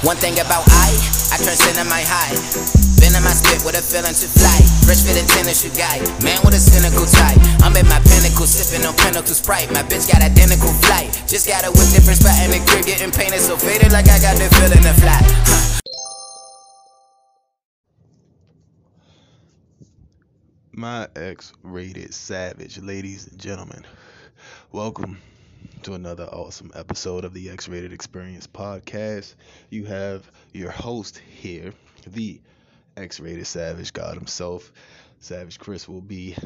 [0.00, 0.88] One thing about I,
[1.28, 2.32] I transcend in my high.
[3.04, 4.56] Been in my spit with a feeling to fly.
[4.88, 6.00] Fresh fit tennis, you guy.
[6.24, 7.36] Man with a cynical tie.
[7.60, 9.68] I'm at my pinnacle, sipping on pinnacle sprite.
[9.76, 11.12] My bitch got identical flight.
[11.28, 14.16] Just got a with different spot in the crib, getting painted so faded like I
[14.24, 15.20] got the feeling to fly.
[20.72, 23.84] My X rated savage, ladies and gentlemen.
[24.72, 25.20] Welcome
[25.82, 29.34] to another awesome episode of the X rated experience podcast.
[29.70, 31.72] You have your host here,
[32.06, 32.38] the
[32.98, 34.72] X rated savage God himself.
[35.20, 36.36] Savage Chris will be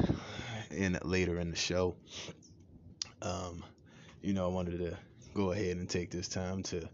[0.71, 1.95] in later in the show.
[3.21, 3.61] Um,
[4.21, 4.97] you know, I wanted to
[5.33, 6.87] go ahead and take this time to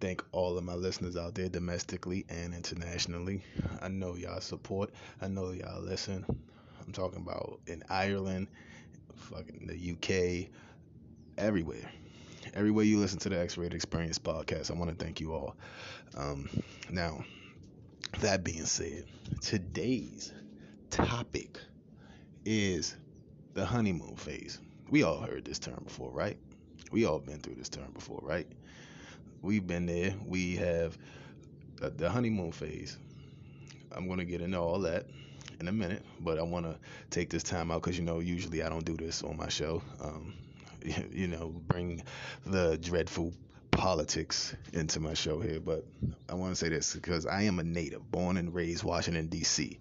[0.00, 3.44] thank all of my listeners out there domestically and internationally.
[3.82, 4.92] I know y'all support.
[5.20, 6.24] I know y'all listen.
[6.86, 8.48] I'm talking about in Ireland,
[9.14, 10.48] fucking the UK,
[11.40, 11.90] everywhere.
[12.52, 15.56] Everywhere you listen to the X-Rated Experience podcast, I want to thank you all.
[16.16, 16.48] Um,
[16.90, 17.24] now,
[18.20, 19.04] that being said,
[19.40, 20.32] today's
[20.90, 21.58] topic
[22.44, 22.96] is
[23.54, 24.60] the honeymoon phase.
[24.90, 26.36] We all heard this term before, right?
[26.90, 28.46] We all been through this term before, right?
[29.42, 30.14] We've been there.
[30.26, 30.98] We have
[31.80, 32.98] uh, the honeymoon phase.
[33.92, 35.06] I'm going to get into all that
[35.60, 36.76] in a minute, but I want to
[37.10, 39.82] take this time out because, you know, usually I don't do this on my show.
[40.02, 40.34] Um,
[41.12, 42.02] you know, bring
[42.46, 43.32] the dreadful
[43.70, 45.86] politics into my show here, but
[46.28, 49.78] I want to say this because I am a native, born and raised Washington, D.C.,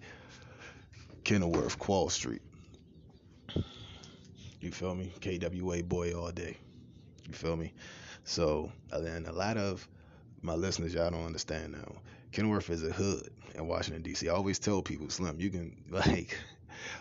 [1.23, 2.41] Kenilworth, Quarles Street.
[4.61, 5.11] You feel me?
[5.21, 6.57] KWA boy all day.
[7.27, 7.73] You feel me?
[8.25, 9.87] So, and a lot of
[10.41, 11.95] my listeners, y'all don't understand now.
[12.31, 14.29] Kenilworth is a hood in Washington D.C.
[14.29, 16.37] I always tell people, Slim, you can like,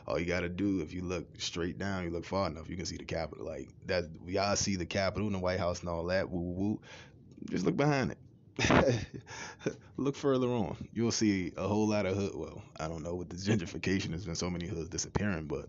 [0.06, 2.86] all you gotta do if you look straight down, you look far enough, you can
[2.86, 3.46] see the Capitol.
[3.46, 6.30] Like that, y'all see the Capitol and the White House and all that.
[6.30, 6.80] Woo woo.
[7.50, 8.18] Just look behind it.
[9.96, 10.76] look further on.
[10.92, 12.32] You'll see a whole lot of hood.
[12.34, 15.66] Well, I don't know with the gentrification, there's been so many hoods disappearing, but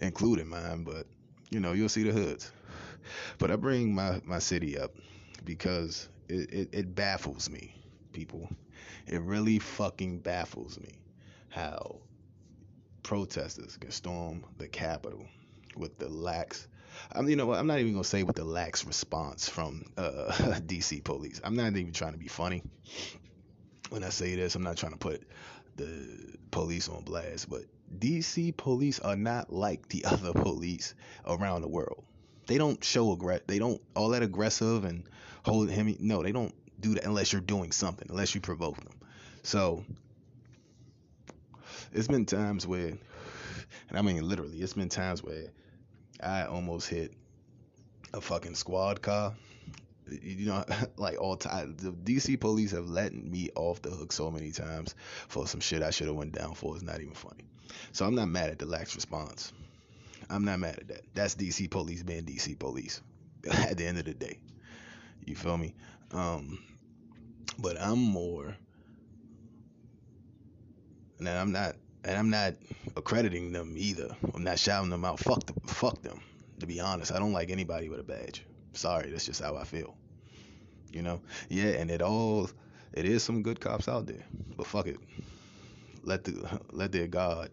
[0.00, 0.84] including mine.
[0.84, 1.06] But
[1.50, 2.50] you know, you'll see the hoods.
[3.38, 4.94] But I bring my my city up
[5.44, 7.74] because it, it, it baffles me,
[8.12, 8.48] people.
[9.06, 10.90] It really fucking baffles me
[11.48, 12.00] how
[13.08, 15.24] protesters can storm the Capitol
[15.78, 16.68] with the lax.
[17.10, 20.30] I'm, you know, I'm not even gonna say with the lax response from uh,
[20.66, 21.40] DC police.
[21.42, 22.62] I'm not even trying to be funny
[23.88, 24.56] when I say this.
[24.56, 25.22] I'm not trying to put
[25.76, 27.62] the police on blast, but
[27.98, 32.04] DC police are not like the other police around the world.
[32.46, 33.40] They don't show aggress.
[33.46, 35.04] They don't all that aggressive and
[35.46, 35.96] hold him.
[35.98, 39.00] No, they don't do that unless you're doing something, unless you provoke them.
[39.44, 39.82] So
[41.92, 42.88] it's been times where,
[43.88, 45.46] and I mean literally, it's been times where
[46.22, 47.12] I almost hit
[48.14, 49.34] a fucking squad car.
[50.10, 50.64] You know,
[50.96, 54.94] like all time, the DC police have let me off the hook so many times
[55.28, 56.74] for some shit I should have went down for.
[56.74, 57.44] It's not even funny.
[57.92, 59.52] So I'm not mad at the lax response.
[60.30, 61.02] I'm not mad at that.
[61.14, 63.00] That's DC police being DC police.
[63.50, 64.38] at the end of the day,
[65.24, 65.74] you feel me?
[66.12, 66.58] Um,
[67.58, 68.56] but I'm more,
[71.18, 72.54] and I'm not, and I'm not
[72.96, 74.14] accrediting them either.
[74.34, 75.18] I'm not shouting them out.
[75.20, 75.56] Fuck them.
[75.66, 76.20] Fuck them.
[76.60, 78.44] To be honest, I don't like anybody with a badge.
[78.72, 79.96] Sorry, that's just how I feel.
[80.92, 81.20] You know?
[81.48, 82.50] Yeah, and it all,
[82.92, 84.24] it is some good cops out there,
[84.56, 84.98] but fuck it.
[86.02, 87.50] Let the let their God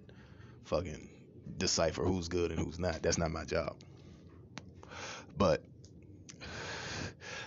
[0.64, 1.10] fucking
[1.58, 3.02] decipher who's good and who's not.
[3.02, 3.76] That's not my job.
[5.38, 5.64] But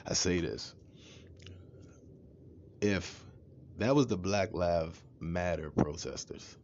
[0.07, 0.75] I say this.
[2.81, 3.25] If
[3.79, 6.57] that was the Black Lives Matter protesters,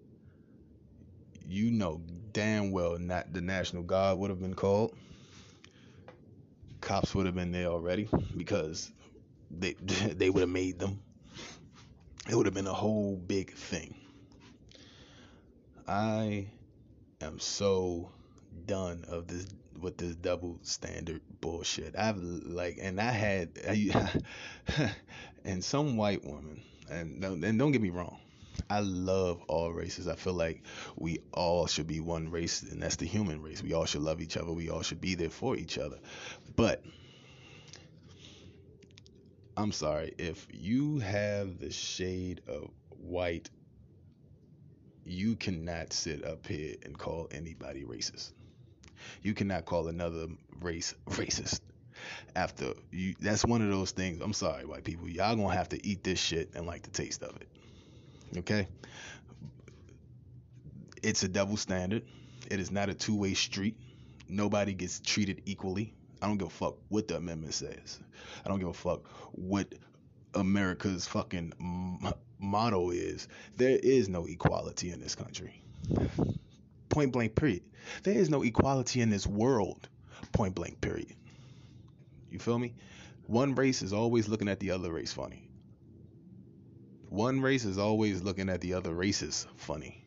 [1.47, 2.01] you know
[2.33, 4.95] damn well not the National Guard would have been called.
[6.81, 8.93] Cops would have been there already because
[9.51, 9.73] they
[10.15, 11.01] they would have made them.
[12.29, 13.95] It would have been a whole big thing.
[15.87, 16.47] I
[17.21, 18.11] am so
[18.67, 19.47] done of this
[19.81, 21.95] with this double standard bullshit.
[21.97, 23.51] I've like, and I had,
[25.45, 28.19] and some white woman, and and don't get me wrong,
[28.71, 30.09] I love all races.
[30.09, 30.63] I feel like
[30.97, 33.63] we all should be one race, and that's the human race.
[33.63, 34.53] We all should love each other.
[34.53, 35.99] We all should be there for each other.
[36.57, 36.83] But
[39.57, 43.51] I'm sorry if you have the shade of white
[45.05, 48.33] you cannot sit up here and call anybody racist.
[49.23, 50.29] You cannot call another
[50.61, 51.61] race racist.
[52.35, 54.21] After you, that's one of those things.
[54.21, 55.09] I'm sorry, white people.
[55.09, 57.49] Y'all gonna have to eat this shit and like the taste of it.
[58.37, 58.69] Okay?
[61.03, 62.03] It's a double standard.
[62.51, 63.77] It is not a two-way street.
[64.29, 65.95] Nobody gets treated equally.
[66.23, 68.01] I don't give a fuck what the amendment says.
[68.45, 69.75] I don't give a fuck what
[70.35, 71.53] America's fucking
[72.39, 75.63] motto is there is no equality in this country.
[76.89, 77.63] Point blank, period.
[78.03, 79.89] There is no equality in this world.
[80.33, 81.15] Point blank, period.
[82.31, 82.75] You feel me?
[83.27, 85.49] One race is always looking at the other race funny.
[87.15, 90.05] One race is always looking at the other races funny.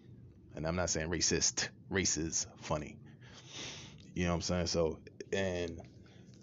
[0.58, 2.98] And I'm not saying racist, races funny.
[4.14, 4.68] You know what I'm saying?
[4.68, 5.00] So,
[5.32, 5.80] and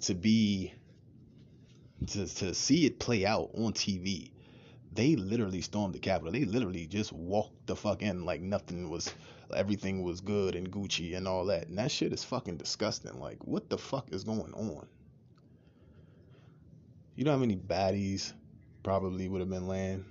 [0.04, 0.72] to be,
[2.06, 4.30] to, to see it play out on TV,
[4.90, 6.32] they literally stormed the Capitol.
[6.32, 9.12] They literally just walked the fuck in like nothing was,
[9.54, 11.68] everything was good and Gucci and all that.
[11.68, 13.20] And that shit is fucking disgusting.
[13.20, 14.86] Like, what the fuck is going on?
[17.16, 18.32] You know how many baddies
[18.82, 20.06] probably would have been laying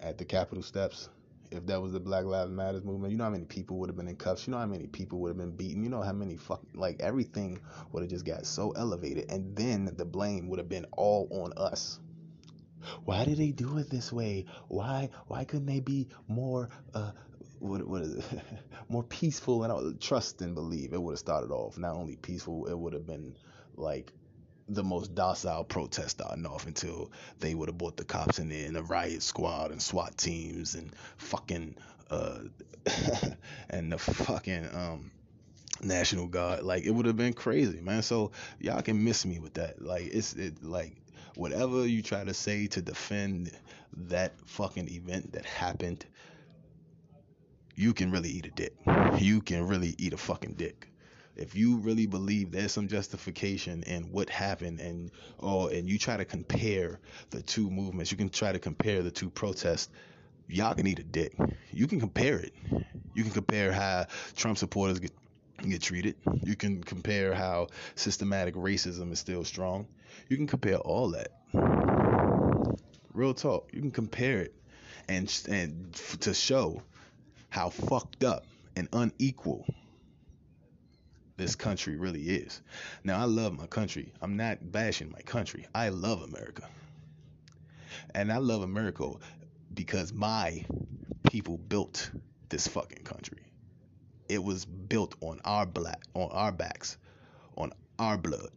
[0.00, 1.08] at the Capitol steps
[1.50, 3.12] if that was the Black Lives Matters movement?
[3.12, 4.46] You know how many people would have been in cuffs?
[4.46, 5.82] You know how many people would have been beaten?
[5.82, 7.60] You know how many fuck like everything
[7.92, 11.52] would have just got so elevated, and then the blame would have been all on
[11.56, 11.98] us.
[13.04, 14.46] Why did they do it this way?
[14.68, 17.12] Why why couldn't they be more uh
[17.58, 18.24] what what is it?
[18.88, 20.92] more peaceful and uh, trust and believe?
[20.92, 23.36] It would have started off not only peaceful, it would have been
[23.76, 24.12] like
[24.70, 28.66] the most docile protest starting off until they would have brought the cops in there
[28.66, 31.74] and the riot squad and SWAT teams and fucking
[32.08, 32.38] uh
[33.70, 35.10] and the fucking um
[35.82, 36.62] National Guard.
[36.62, 38.02] Like it would have been crazy, man.
[38.02, 38.30] So
[38.60, 39.82] y'all can miss me with that.
[39.82, 40.96] Like it's it like
[41.34, 43.50] whatever you try to say to defend
[44.08, 46.06] that fucking event that happened,
[47.74, 48.74] you can really eat a dick.
[49.18, 50.90] You can really eat a fucking dick
[51.36, 55.10] if you really believe there's some justification in what happened and
[55.40, 57.00] oh and you try to compare
[57.30, 59.88] the two movements you can try to compare the two protests
[60.50, 61.32] y'all can eat a dick.
[61.72, 62.54] You can compare it.
[63.14, 64.06] You can compare how
[64.36, 65.12] trump supporters get
[65.68, 66.16] get treated.
[66.42, 69.86] You can compare how systematic racism is still strong.
[70.28, 71.28] You can compare all that.
[73.12, 73.70] Real talk.
[73.72, 74.54] You can compare it
[75.08, 76.82] and and to show
[77.48, 78.46] how fucked up
[78.76, 79.66] and unequal
[81.40, 82.60] this country really is.
[83.02, 84.12] Now, I love my country.
[84.20, 85.66] I'm not bashing my country.
[85.74, 86.68] I love America.
[88.14, 89.12] And I love America
[89.72, 90.66] because my
[91.24, 92.10] people built
[92.50, 93.42] this fucking country.
[94.28, 96.98] It was built on our black on our backs,
[97.56, 98.50] on our blood,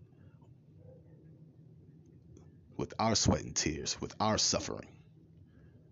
[2.75, 4.89] with our sweat and tears, with our suffering,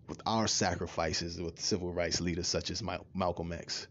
[0.08, 2.82] with our sacrifices with civil rights leaders such as
[3.14, 3.88] Malcolm X,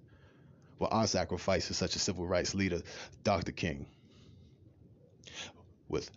[0.81, 2.81] with our sacrifices, such as civil rights leader
[3.23, 3.51] Dr.
[3.51, 3.85] King,
[5.87, 6.09] with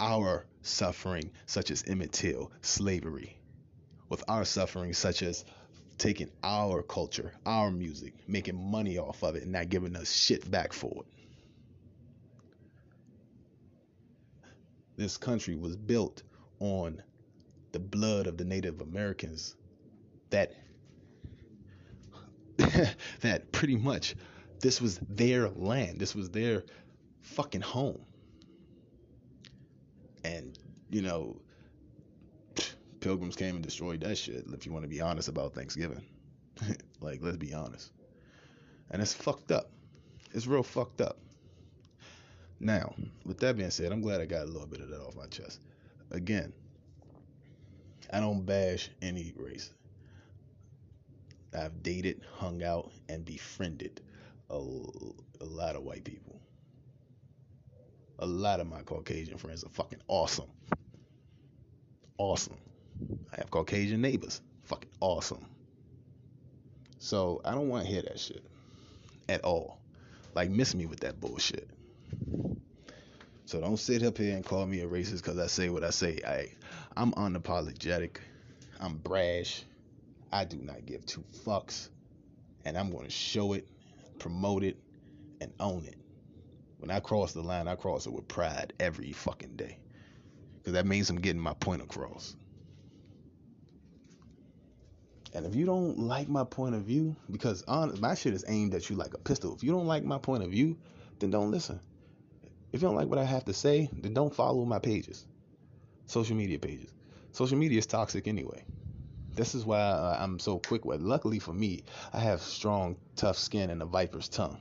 [0.00, 3.36] our suffering, such as Emmett Till, slavery,
[4.08, 5.44] with our suffering, such as
[5.98, 10.50] taking our culture, our music, making money off of it, and not giving us shit
[10.50, 11.06] back for it.
[14.96, 16.22] This country was built
[16.58, 17.02] on
[17.72, 19.56] the blood of the Native Americans
[20.30, 20.54] that
[23.20, 24.14] that pretty much
[24.60, 25.98] this was their land.
[25.98, 26.64] This was their
[27.22, 28.00] fucking home.
[30.24, 30.58] And,
[30.90, 31.40] you know,
[33.00, 36.02] pilgrims came and destroyed that shit, if you want to be honest about Thanksgiving.
[37.00, 37.90] like, let's be honest.
[38.90, 39.70] And it's fucked up.
[40.32, 41.18] It's real fucked up.
[42.58, 45.16] Now, with that being said, I'm glad I got a little bit of that off
[45.16, 45.60] my chest.
[46.10, 46.52] Again,
[48.12, 49.72] I don't bash any race.
[51.54, 54.00] I've dated, hung out, and befriended
[54.50, 56.40] a, a lot of white people.
[58.18, 60.50] A lot of my Caucasian friends are fucking awesome.
[62.18, 62.56] Awesome.
[63.32, 64.42] I have Caucasian neighbors.
[64.64, 65.44] Fucking awesome.
[66.98, 68.44] So I don't want to hear that shit
[69.28, 69.80] at all.
[70.34, 71.68] Like, miss me with that bullshit.
[73.46, 75.90] So don't sit up here and call me a racist because I say what I
[75.90, 76.20] say.
[76.24, 76.48] I,
[76.96, 78.18] I'm unapologetic.
[78.78, 79.64] I'm brash.
[80.32, 81.88] I do not give two fucks.
[82.64, 83.68] And I'm going to show it,
[84.18, 84.76] promote it,
[85.40, 85.96] and own it.
[86.78, 89.78] When I cross the line, I cross it with pride every fucking day.
[90.58, 92.36] Because that means I'm getting my point across.
[95.32, 98.74] And if you don't like my point of view, because on, my shit is aimed
[98.74, 99.54] at you like a pistol.
[99.54, 100.76] If you don't like my point of view,
[101.18, 101.80] then don't listen.
[102.72, 105.26] If you don't like what I have to say, then don't follow my pages,
[106.06, 106.92] social media pages.
[107.32, 108.64] Social media is toxic anyway.
[109.40, 111.00] This is why uh, I'm so quick with.
[111.00, 111.82] Luckily for me,
[112.12, 114.60] I have strong, tough skin and a viper's tongue.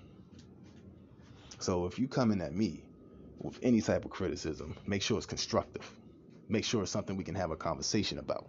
[1.59, 2.85] So if you come in at me
[3.41, 5.91] with any type of criticism, make sure it's constructive.
[6.47, 8.47] Make sure it's something we can have a conversation about.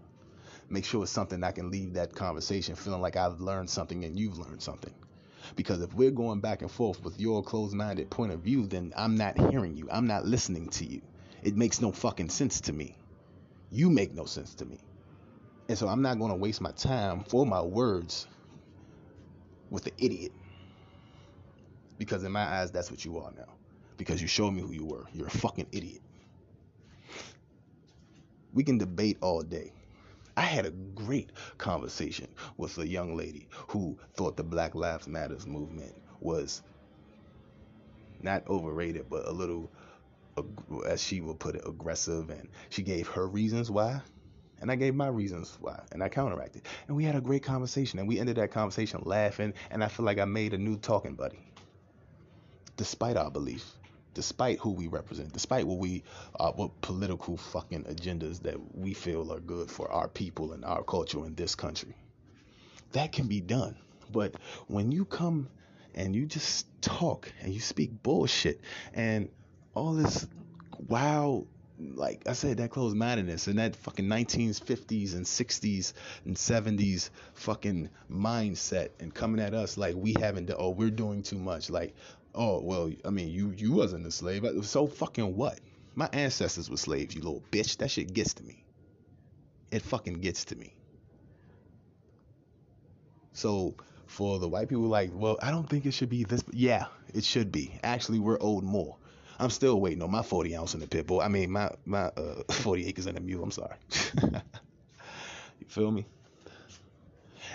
[0.69, 4.17] Make sure it's something I can leave that conversation feeling like I've learned something and
[4.17, 4.95] you've learned something.
[5.57, 8.93] Because if we're going back and forth with your closed minded point of view, then
[8.97, 9.89] I'm not hearing you.
[9.91, 11.03] I'm not listening to you.
[11.43, 12.95] It makes no fucking sense to me.
[13.73, 14.79] You make no sense to me.
[15.71, 18.27] And so I'm not going to waste my time for my words
[19.71, 20.33] with the idiot.
[21.97, 23.47] Because in my eyes, that's what you are now.
[23.97, 25.07] Because you showed me who you were.
[25.13, 26.03] You're a fucking idiot.
[28.53, 29.73] We can debate all day.
[30.37, 35.47] I had a great conversation with a young lady who thought the Black Lives Matters
[35.47, 36.63] movement was
[38.21, 39.71] not overrated, but a little,
[40.85, 42.29] as she would put it, aggressive.
[42.29, 44.03] And she gave her reasons why.
[44.61, 45.81] And I gave my reasons why.
[45.93, 46.63] And I counteracted.
[46.89, 47.99] And we had a great conversation.
[47.99, 49.55] And we ended that conversation laughing.
[49.71, 51.39] And I feel like I made a new talking buddy.
[52.77, 53.77] Despite our beliefs
[54.15, 56.03] despite who we represent, despite what we,
[56.39, 60.83] uh, what political fucking agendas that we feel are good for our people and our
[60.83, 61.95] culture in this country.
[62.93, 63.77] That can be done.
[64.13, 64.35] But
[64.67, 65.49] when you come
[65.95, 68.61] and you just talk and you speak bullshit
[68.95, 69.29] and
[69.75, 70.27] all this
[70.89, 71.47] wow
[71.95, 75.93] like I said, that closed mindedness and that fucking 1950s and 60s
[76.25, 81.23] and 70s fucking mindset and coming at us like we haven't done, oh, we're doing
[81.23, 81.71] too much.
[81.71, 81.95] Like,
[82.35, 84.45] Oh well, I mean, you you wasn't a slave.
[84.63, 85.59] So fucking what?
[85.95, 87.15] My ancestors were slaves.
[87.15, 87.79] You little bitch.
[87.79, 88.65] That shit gets to me.
[89.71, 90.75] It fucking gets to me.
[93.33, 93.75] So
[94.07, 96.43] for the white people, like, well, I don't think it should be this.
[96.53, 97.79] Yeah, it should be.
[97.83, 98.97] Actually, we're owed more.
[99.41, 101.23] I'm still waiting on my 40 ounce in the pit bull.
[101.23, 103.43] I mean, my my uh, 40 acres in the mule.
[103.43, 103.77] I'm sorry.
[104.23, 106.05] you feel me?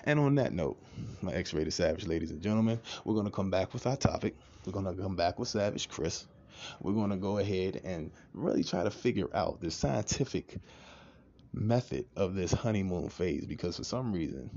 [0.04, 0.78] And on that note,
[1.22, 4.36] my X-rated savage, ladies and gentlemen, we're gonna come back with our topic.
[4.66, 6.26] We're to come back with Savage Chris.
[6.82, 10.58] We're to go ahead and really try to figure out the scientific
[11.54, 14.50] method of this honeymoon phase because for some reason,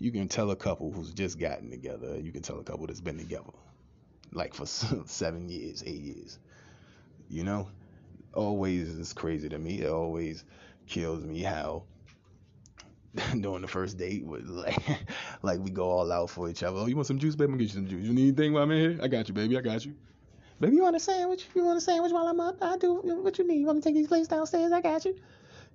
[0.00, 3.00] you can tell a couple who's just gotten together, you can tell a couple that's
[3.00, 3.52] been together
[4.32, 4.66] like for
[5.06, 6.38] seven years, eight years.
[7.32, 7.68] You know,
[8.34, 9.80] always is crazy to me.
[9.80, 10.44] It always
[10.86, 11.84] kills me how
[13.40, 14.82] during the first date like
[15.42, 16.78] like we go all out for each other.
[16.78, 17.44] Oh, you want some juice, baby?
[17.44, 18.04] I'm gonna get you some juice.
[18.04, 19.00] You need anything while I'm in here?
[19.02, 19.56] I got you, baby.
[19.56, 19.94] I got you.
[20.60, 21.48] Baby, you want a sandwich?
[21.54, 22.58] You want a sandwich while I'm up?
[22.62, 23.00] I do.
[23.02, 23.60] What you need?
[23.60, 24.70] You want me to take these plates downstairs?
[24.70, 25.16] I got you.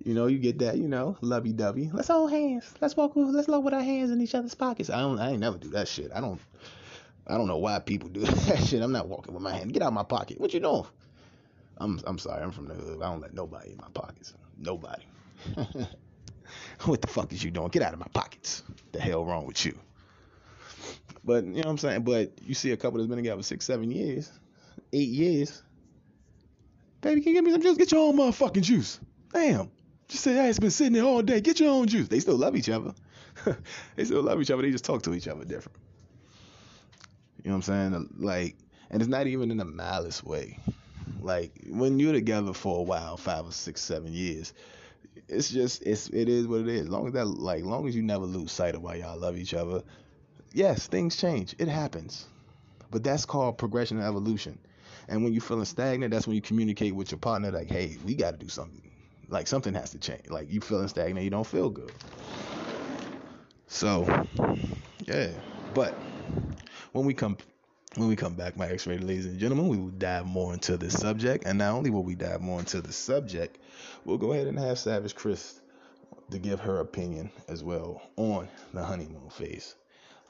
[0.04, 1.90] You know, you get that, you know, lovey dovey.
[1.92, 2.72] Let's hold hands.
[2.80, 4.90] Let's walk with let's look with our hands in each other's pockets.
[4.90, 6.12] I don't I ain't never do that shit.
[6.14, 6.40] I don't
[7.26, 8.80] I don't know why people do that shit.
[8.80, 9.72] I'm not walking with my hand.
[9.72, 10.40] Get out of my pocket.
[10.40, 10.86] What you doing?
[11.78, 13.02] I'm I'm sorry, I'm from the hood.
[13.02, 14.34] I don't let nobody in my pockets.
[14.58, 15.04] Nobody.
[16.84, 17.68] what the fuck is you doing?
[17.68, 18.62] Get out of my pockets.
[18.92, 19.78] The hell wrong with you?
[21.24, 22.02] But you know what I'm saying?
[22.02, 24.30] But you see a couple that's been together six, seven years,
[24.92, 25.62] eight years.
[27.00, 27.76] Baby, can you give me some juice?
[27.76, 28.98] Get your own motherfucking juice.
[29.32, 29.70] Damn.
[30.08, 31.40] Just say, hey, it's been sitting there all day.
[31.40, 32.08] Get your own juice.
[32.08, 32.94] They still love each other.
[33.96, 34.62] they still love each other.
[34.62, 35.78] They just talk to each other different.
[37.44, 38.08] You know what I'm saying?
[38.18, 38.56] Like,
[38.90, 40.58] and it's not even in a malice way.
[41.20, 44.52] Like, when you're together for a while, five or six, seven years,
[45.28, 46.88] it's just it's it is what it is.
[46.88, 49.54] Long as that like long as you never lose sight of why y'all love each
[49.54, 49.82] other.
[50.52, 51.54] Yes, things change.
[51.58, 52.26] It happens.
[52.90, 54.58] But that's called progression and evolution.
[55.08, 58.14] And when you're feeling stagnant, that's when you communicate with your partner like, hey, we
[58.14, 58.82] gotta do something.
[59.28, 60.28] Like something has to change.
[60.30, 61.92] Like you feeling stagnant, you don't feel good.
[63.66, 64.26] So
[65.06, 65.30] yeah.
[65.74, 65.94] But
[66.92, 67.36] when we come
[67.94, 70.94] when we come back, my X-rated ladies and gentlemen, we will dive more into this
[70.94, 71.44] subject.
[71.46, 73.58] And not only will we dive more into the subject,
[74.04, 75.60] we'll go ahead and have Savage Chris
[76.30, 79.74] to give her opinion as well on the honeymoon phase.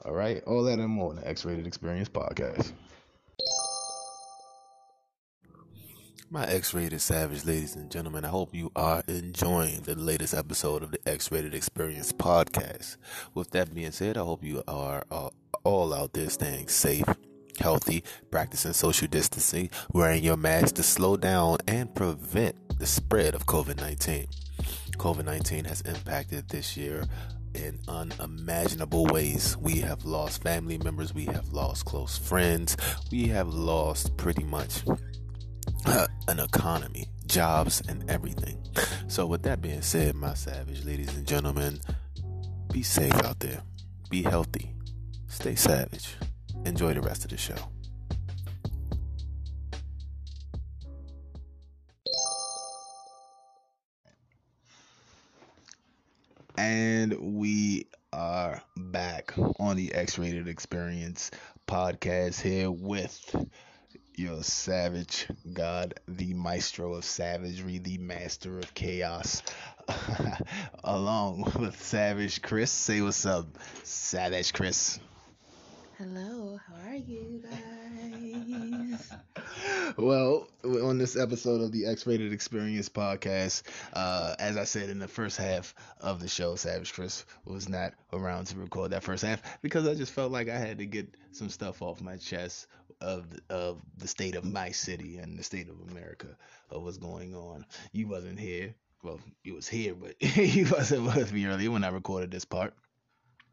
[0.05, 2.73] All right, all that and more on the X-Rated Experience podcast.
[6.31, 10.93] My X-Rated Savage ladies and gentlemen, I hope you are enjoying the latest episode of
[10.93, 12.99] the X-Rated Experience podcast.
[13.35, 15.31] With that being said, I hope you are uh,
[15.65, 17.07] all out there staying safe
[17.59, 23.47] healthy, practicing social distancing, wearing your mask to slow down and prevent the spread of
[23.47, 24.27] COVID 19.
[24.97, 27.05] COVID 19 has impacted this year
[27.55, 29.57] in unimaginable ways.
[29.57, 32.77] We have lost family members, we have lost close friends,
[33.11, 34.83] we have lost pretty much
[35.87, 38.63] uh, an economy, jobs, and everything.
[39.09, 41.81] So, with that being said, my savage ladies and gentlemen,
[42.73, 43.63] be safe out there,
[44.11, 44.75] be healthy,
[45.29, 46.17] stay savage.
[46.69, 47.55] Enjoy the rest of the show.
[56.59, 61.31] And we are back on the X Rated Experience
[61.67, 63.35] podcast here with
[64.17, 69.43] your savage god, the maestro of savagery, the master of chaos,
[70.85, 72.71] along with Savage Chris.
[72.71, 73.47] Say what's up,
[73.85, 75.01] Savage Chris.
[75.99, 79.13] Hello, how are you guys?
[79.97, 83.65] well, on this episode of the X Rated Experience podcast,
[83.95, 87.95] uh, as I said in the first half of the show, Savage Chris was not
[88.13, 91.17] around to record that first half because I just felt like I had to get
[91.33, 92.69] some stuff off my chest
[93.01, 96.29] of of the state of my city and the state of America
[96.71, 97.67] of what's going on.
[97.91, 98.73] You wasn't here.
[99.03, 102.73] Well, you was here, but you wasn't with me earlier when I recorded this part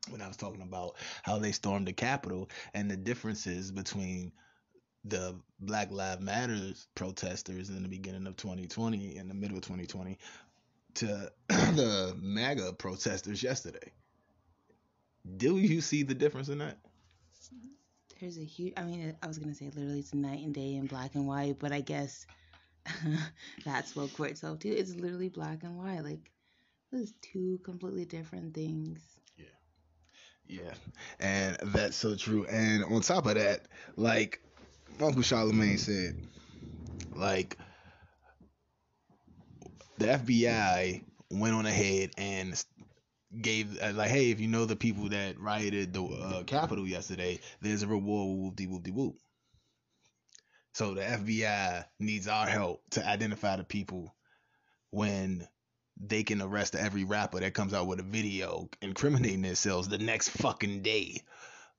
[0.10, 4.32] when I was talking about how they stormed the Capitol and the differences between
[5.04, 10.18] the Black Lives Matters protesters in the beginning of 2020 in the middle of 2020
[10.96, 13.92] to the MAGA protesters yesterday.
[15.38, 16.78] Do you see the difference in that?
[18.20, 18.74] There's a huge.
[18.78, 21.60] I mean, I was gonna say literally it's night and day in black and white,
[21.60, 22.26] but I guess
[23.66, 24.74] that's what for itself too.
[24.76, 26.04] It's literally black and white.
[26.04, 26.32] Like,
[26.92, 29.15] those two completely different things.
[30.48, 30.74] Yeah,
[31.20, 32.46] and that's so true.
[32.46, 33.62] And on top of that,
[33.96, 34.42] like
[35.02, 36.16] Uncle Charlamagne said,
[37.16, 37.58] like
[39.98, 42.64] the FBI went on ahead and
[43.42, 47.40] gave uh, like, hey, if you know the people that rioted the uh, Capitol yesterday,
[47.62, 48.40] there's a reward.
[48.40, 49.16] Whoop de whoop de whoop.
[50.74, 54.14] So the FBI needs our help to identify the people
[54.92, 55.48] when
[55.98, 60.30] they can arrest every rapper that comes out with a video incriminating themselves the next
[60.30, 61.22] fucking day.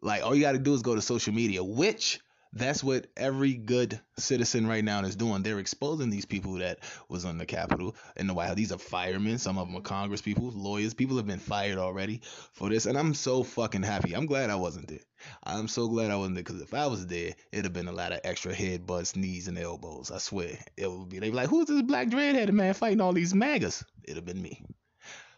[0.00, 2.20] Like all you got to do is go to social media, which
[2.58, 5.42] that's what every good citizen right now is doing.
[5.42, 8.56] They're exposing these people that was on the Capitol in the White House.
[8.56, 9.38] These are firemen.
[9.38, 10.94] Some of them are Congress people, lawyers.
[10.94, 12.22] People have been fired already
[12.52, 14.14] for this, and I'm so fucking happy.
[14.14, 15.00] I'm glad I wasn't there.
[15.44, 17.92] I'm so glad I wasn't there because if I was there, it'd have been a
[17.92, 20.10] lot of extra head butts, knees, and elbows.
[20.10, 21.18] I swear, it would be.
[21.18, 24.40] They'd be like, "Who's this black dreadheaded man fighting all these magas?" It'd have been
[24.42, 24.62] me.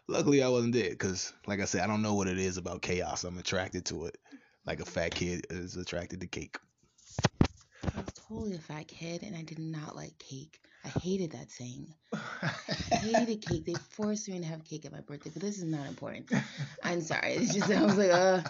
[0.07, 2.81] Luckily, I wasn't there because, like I said, I don't know what it is about
[2.81, 3.23] chaos.
[3.23, 4.17] I'm attracted to it,
[4.65, 6.57] like a fat kid is attracted to cake.
[7.95, 10.59] I was totally a fat kid and I did not like cake.
[10.83, 11.93] I hated that saying.
[12.13, 12.47] I
[12.91, 13.65] hated cake.
[13.65, 16.31] They forced me to have cake at my birthday, but this is not important.
[16.83, 17.33] I'm sorry.
[17.33, 18.41] It's just I was like, uh,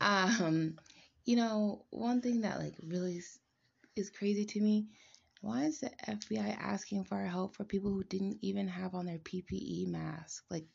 [0.00, 0.76] um,
[1.24, 3.38] you know, one thing that like really is,
[3.96, 4.86] is crazy to me.
[5.40, 9.06] Why is the FBI asking for our help for people who didn't even have on
[9.06, 10.44] their PPE mask?
[10.50, 10.66] Like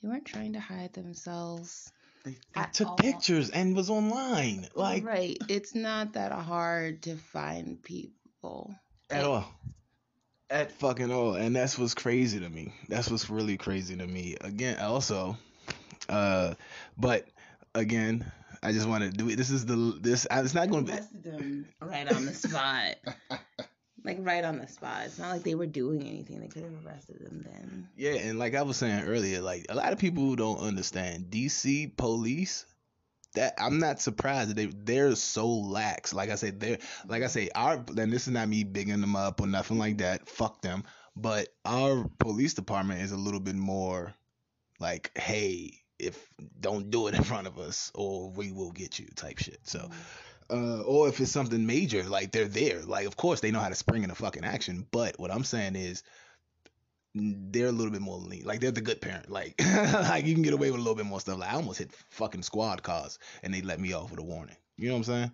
[0.00, 1.90] they weren't trying to hide themselves.
[2.24, 2.96] They, they took all.
[2.96, 4.68] pictures and was online.
[4.74, 8.74] Like right, it's not that hard to find people
[9.10, 9.52] at all.
[10.50, 12.72] At fucking all, and that's what's crazy to me.
[12.88, 14.36] That's what's really crazy to me.
[14.40, 15.36] Again, also,
[16.08, 16.54] uh,
[16.98, 17.26] but
[17.74, 18.30] again,
[18.62, 19.36] I just want to do it.
[19.36, 20.26] This is the this.
[20.30, 21.28] It's not going to be.
[21.28, 22.96] them right on the spot.
[24.04, 25.02] like right on the spot.
[25.04, 26.40] It's not like they were doing anything.
[26.40, 27.88] They could have arrested them then.
[27.96, 31.96] Yeah, and like I was saying earlier, like a lot of people don't understand DC
[31.96, 32.66] police.
[33.34, 36.12] That I'm not surprised that they they're so lax.
[36.12, 39.16] Like I said, they're like I say, our and this is not me bigging them
[39.16, 40.28] up or nothing like that.
[40.28, 40.84] Fuck them.
[41.16, 44.14] But our police department is a little bit more
[44.80, 46.26] like, hey, if
[46.60, 49.60] don't do it in front of us or we will get you type shit.
[49.62, 49.78] So.
[49.78, 49.92] Mm-hmm
[50.52, 52.82] uh, or if it's something major, like they're there.
[52.82, 54.86] Like, of course, they know how to spring into fucking action.
[54.90, 56.02] But what I'm saying is,
[57.14, 58.44] they're a little bit more lean.
[58.44, 59.30] Like they're the good parent.
[59.30, 61.38] Like, like you can get away with a little bit more stuff.
[61.38, 64.56] Like I almost hit fucking squad cars, and they let me off with a warning.
[64.76, 65.32] You know what I'm saying?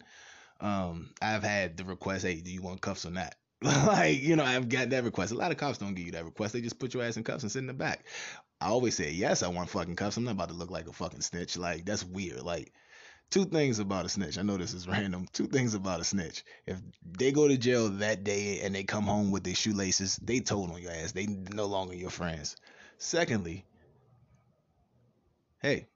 [0.60, 3.34] Um, I've had the request, hey, do you want cuffs or not?
[3.62, 5.32] like, you know, I've got that request.
[5.32, 6.52] A lot of cops don't give you that request.
[6.52, 8.06] They just put your ass in cuffs and sit in the back.
[8.60, 10.16] I always say, yes, I want fucking cuffs.
[10.16, 11.56] I'm not about to look like a fucking snitch.
[11.56, 12.42] Like, that's weird.
[12.42, 12.72] Like,
[13.30, 14.38] two things about a snitch.
[14.38, 15.26] I know this is random.
[15.32, 16.44] Two things about a snitch.
[16.66, 20.40] If they go to jail that day and they come home with their shoelaces, they
[20.40, 21.12] told on your ass.
[21.12, 22.56] They no longer your friends.
[22.98, 23.64] Secondly,
[25.60, 25.88] hey,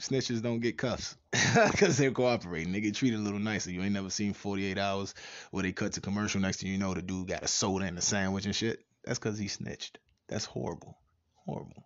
[0.00, 1.16] snitches don't get cuffs
[1.70, 2.72] because they're cooperating.
[2.72, 3.70] They get treated a little nicer.
[3.70, 5.14] You ain't never seen 48 hours
[5.50, 7.98] where they cut to commercial next to you know the dude got a soda and
[7.98, 8.80] a sandwich and shit.
[9.04, 9.98] That's because he snitched.
[10.28, 10.98] That's horrible.
[11.46, 11.84] Horrible.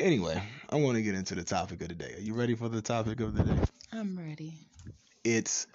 [0.00, 2.14] Anyway, I want to get into the topic of the day.
[2.16, 3.60] Are you ready for the topic of the day?
[3.92, 4.54] I'm ready.
[5.24, 5.66] It's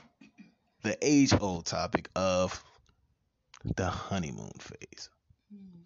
[0.82, 2.64] the age old topic of
[3.76, 5.10] the honeymoon phase.
[5.52, 5.82] Hmm.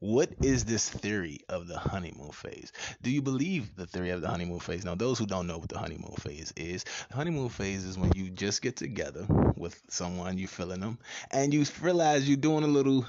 [0.00, 2.70] What is this theory of the honeymoon phase?
[3.00, 4.84] Do you believe the theory of the honeymoon phase?
[4.84, 8.12] Now, those who don't know what the honeymoon phase is, the honeymoon phase is when
[8.14, 9.24] you just get together
[9.56, 10.98] with someone, you feeling them,
[11.30, 13.06] and you realize you're doing a little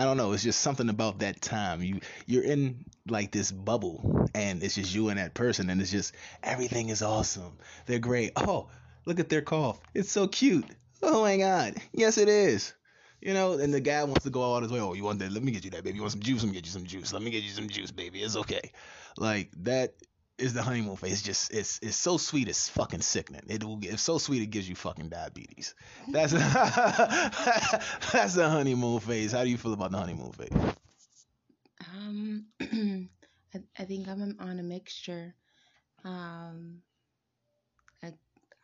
[0.00, 0.32] I don't know.
[0.32, 1.82] It's just something about that time.
[1.82, 5.90] You you're in like this bubble, and it's just you and that person, and it's
[5.90, 7.58] just everything is awesome.
[7.84, 8.32] They're great.
[8.34, 8.68] Oh,
[9.04, 9.78] look at their cough.
[9.92, 10.64] It's so cute.
[11.02, 11.74] Oh my god.
[11.92, 12.72] Yes, it is.
[13.20, 14.80] You know, and the guy wants to go all his way.
[14.80, 15.32] Oh, you want that?
[15.32, 15.96] Let me get you that, baby.
[15.96, 16.42] You want some juice?
[16.42, 17.12] Let me get you some juice.
[17.12, 18.22] Let me get you some juice, baby.
[18.22, 18.72] It's okay.
[19.18, 19.92] Like that
[20.40, 21.12] is the honeymoon phase.
[21.12, 22.48] It's just it's it's so sweet.
[22.48, 23.42] It's fucking sickening.
[23.48, 24.42] It will it's so sweet.
[24.42, 25.74] It gives you fucking diabetes.
[26.08, 26.32] That's
[28.12, 29.32] that's the honeymoon phase.
[29.32, 30.74] How do you feel about the honeymoon phase?
[31.94, 32.46] Um,
[33.54, 35.34] I, I think I'm on a mixture.
[36.04, 36.82] Um,
[38.02, 38.12] I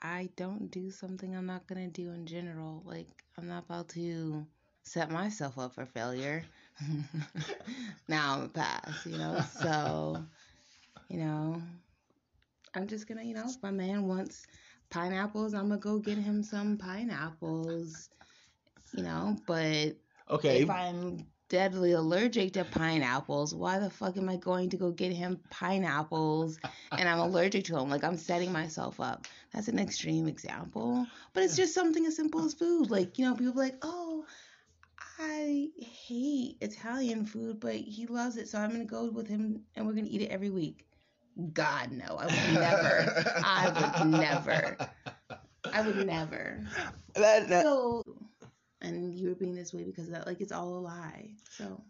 [0.01, 2.83] I don't do something I'm not gonna do in general.
[2.85, 3.09] Like
[3.39, 4.47] I'm not about to
[4.87, 6.45] set myself up for failure.
[8.09, 9.43] now I'm a pass, you know.
[9.61, 10.23] So,
[11.09, 11.63] you know,
[12.75, 14.47] I'm just gonna, you know, if my man wants
[14.91, 18.11] pineapples, I'm gonna go get him some pineapples.
[18.93, 19.97] You know, but
[20.31, 20.65] Okay.
[20.65, 25.13] if I'm deadly allergic to pineapples, why the fuck am I going to go get
[25.13, 26.59] him pineapples
[26.97, 27.89] and I'm allergic to them?
[27.91, 29.27] Like I'm setting myself up.
[29.53, 32.91] That's an extreme example, but it's just something as simple as food.
[32.91, 34.25] Like, you know, people like, "Oh,
[35.19, 39.87] I hate Italian food, but he loves it, so I'm to go with him and
[39.87, 40.87] we're to eat it every week."
[41.53, 43.25] God no, I would never.
[43.45, 44.77] I would never.
[45.73, 46.67] I would never.
[47.15, 48.03] That- that- So,
[48.81, 51.31] and you were being this way because of that, like, it's all a lie.
[51.51, 51.83] So,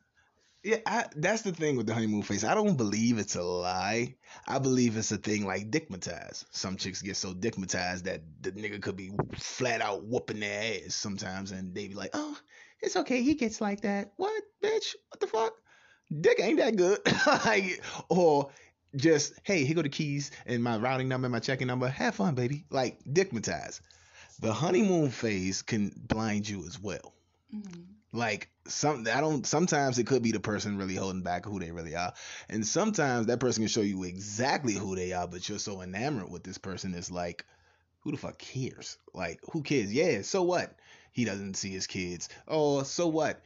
[0.65, 2.43] Yeah, I, that's the thing with the honeymoon phase.
[2.43, 4.17] I don't believe it's a lie.
[4.49, 6.45] I believe it's a thing like dickmatized.
[6.51, 10.95] Some chicks get so dickmatized that the nigga could be flat out whooping their ass
[10.97, 12.37] sometimes, and they be like, "Oh,
[12.81, 13.23] it's okay.
[13.23, 14.13] He gets like that.
[14.17, 14.97] What, bitch?
[15.11, 15.53] What the fuck?
[16.21, 16.99] Dick ain't that good."
[17.45, 18.51] like, or
[18.97, 21.89] just, "Hey, here go the keys and my routing number, and my checking number.
[21.89, 23.81] Have fun, baby." Like dickmatized.
[24.41, 27.15] The honeymoon phase can blind you as well
[27.55, 31.61] mm, like some I don't sometimes it could be the person really holding back who
[31.61, 32.13] they really are.
[32.49, 36.31] And sometimes that person can show you exactly who they are, but you're so enamored
[36.31, 37.45] with this person it's like
[38.01, 38.99] who the fuck cares?
[39.15, 39.93] Like who cares?
[39.93, 40.75] Yeah, so what?
[41.13, 42.29] He doesn't see his kids.
[42.47, 43.43] Oh, so what?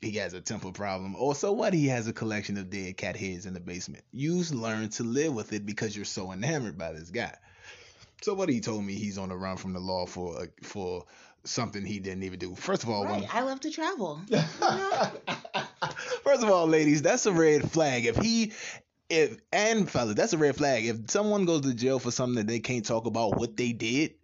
[0.00, 1.16] He has a temper problem.
[1.16, 1.74] Or so what?
[1.74, 4.04] He has a collection of dead cat heads in the basement.
[4.12, 7.34] You learn to live with it because you're so enamored by this guy.
[8.22, 11.04] So what he told me he's on the run from the law for uh, for
[11.44, 12.54] something he didn't even do.
[12.54, 13.26] First of all, when.
[13.32, 14.20] I love to travel.
[16.24, 18.06] First of all, ladies, that's a red flag.
[18.06, 18.52] If he,
[19.08, 20.86] if and fellas, that's a red flag.
[20.86, 24.14] If someone goes to jail for something that they can't talk about what they did,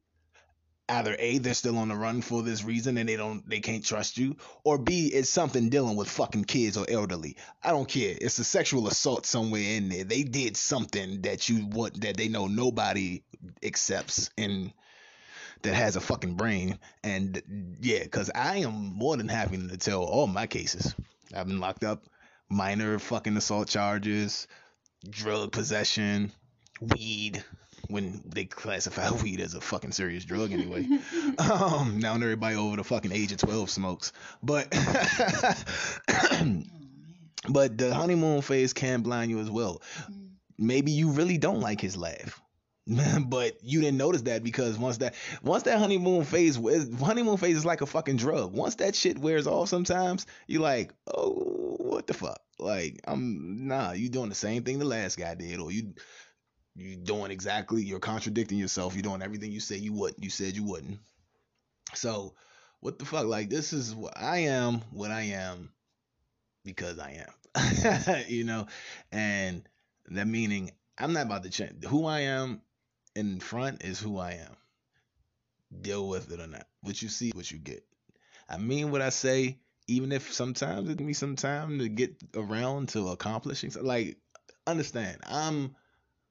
[0.88, 3.84] either a they're still on the run for this reason and they don't they can't
[3.84, 7.36] trust you, or b it's something dealing with fucking kids or elderly.
[7.62, 8.14] I don't care.
[8.20, 10.04] It's a sexual assault somewhere in there.
[10.04, 13.22] They did something that you what that they know nobody
[13.62, 14.72] accepts and
[15.62, 16.78] that has a fucking brain.
[17.02, 20.94] And yeah, because I am more than happy to tell all my cases.
[21.34, 22.04] I've been locked up,
[22.50, 24.46] minor fucking assault charges,
[25.08, 26.32] drug possession,
[26.80, 27.42] weed.
[27.88, 30.86] When they classify weed as a fucking serious drug anyway.
[31.38, 34.12] um, now everybody over the fucking age of 12 smokes.
[34.42, 36.62] But Oh,
[37.48, 39.82] but the honeymoon phase can blind you as well.
[40.10, 40.28] Mm.
[40.58, 42.40] Maybe you really don't like his laugh.
[43.26, 46.56] but you didn't notice that because once that once that honeymoon phase
[47.00, 48.52] honeymoon phase is like a fucking drug.
[48.52, 52.40] Once that shit wears off sometimes, you're like, oh what the fuck?
[52.58, 55.94] Like, I'm nah, you doing the same thing the last guy did, or you
[56.76, 60.56] you doing exactly you're contradicting yourself, you're doing everything you say you would you said
[60.56, 60.98] you wouldn't.
[61.94, 62.34] So
[62.80, 63.26] what the fuck?
[63.26, 65.70] Like this is what I am, what I am
[66.64, 68.24] because I am.
[68.28, 68.66] you know?
[69.12, 69.68] And
[70.08, 72.60] that meaning I'm not about to change who I am
[73.14, 74.56] in front is who I am.
[75.80, 76.66] Deal with it or not.
[76.82, 77.84] What you see, what you get.
[78.48, 82.16] I mean what I say, even if sometimes it can be some time to get
[82.34, 83.72] around to accomplishing.
[83.80, 84.18] Like,
[84.66, 85.74] understand, I'm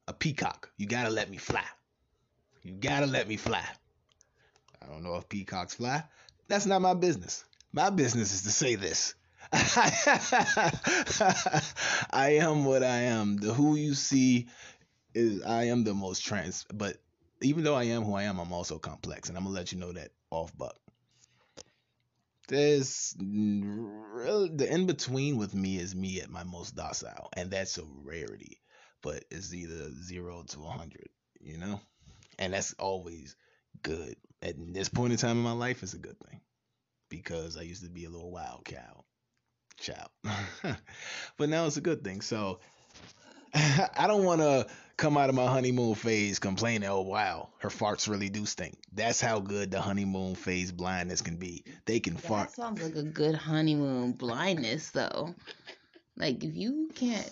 [0.08, 0.72] a peacock.
[0.78, 1.66] You gotta let me fly.
[2.62, 3.66] You gotta let me fly.
[4.82, 6.04] I don't know if peacocks fly.
[6.48, 7.46] That's not my business.
[7.72, 9.16] My business is to say this.
[12.12, 13.38] I am what I am.
[13.38, 14.48] The who you see
[15.14, 16.66] is I am the most trans.
[16.74, 16.98] But
[17.42, 19.80] even though I am who I am, I'm also complex, and I'm gonna let you
[19.80, 20.76] know that off buck.
[22.48, 27.78] There's real the in between with me is me at my most docile, and that's
[27.78, 28.60] a rarity.
[29.04, 31.80] But it's either zero to a hundred, you know,
[32.40, 33.36] and that's always
[33.84, 34.16] good.
[34.42, 36.42] At this point in time in my life, it's a good thing
[37.10, 39.04] because I used to be a little wild cow,
[39.78, 40.10] child.
[41.38, 42.22] but now it's a good thing.
[42.22, 42.60] So
[43.54, 48.08] I don't want to come out of my honeymoon phase complaining, oh wow, her farts
[48.10, 48.78] really do stink.
[48.94, 51.66] That's how good the honeymoon phase blindness can be.
[51.86, 52.50] They can fart.
[52.50, 55.36] That sounds like a good honeymoon blindness, though.
[56.16, 57.30] Like if you can't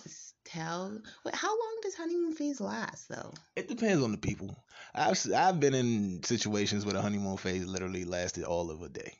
[0.56, 3.32] wait, how long does honeymoon phase last, though?
[3.56, 4.56] It depends on the people.
[4.94, 9.14] I've I've been in situations where the honeymoon phase literally lasted all of a day,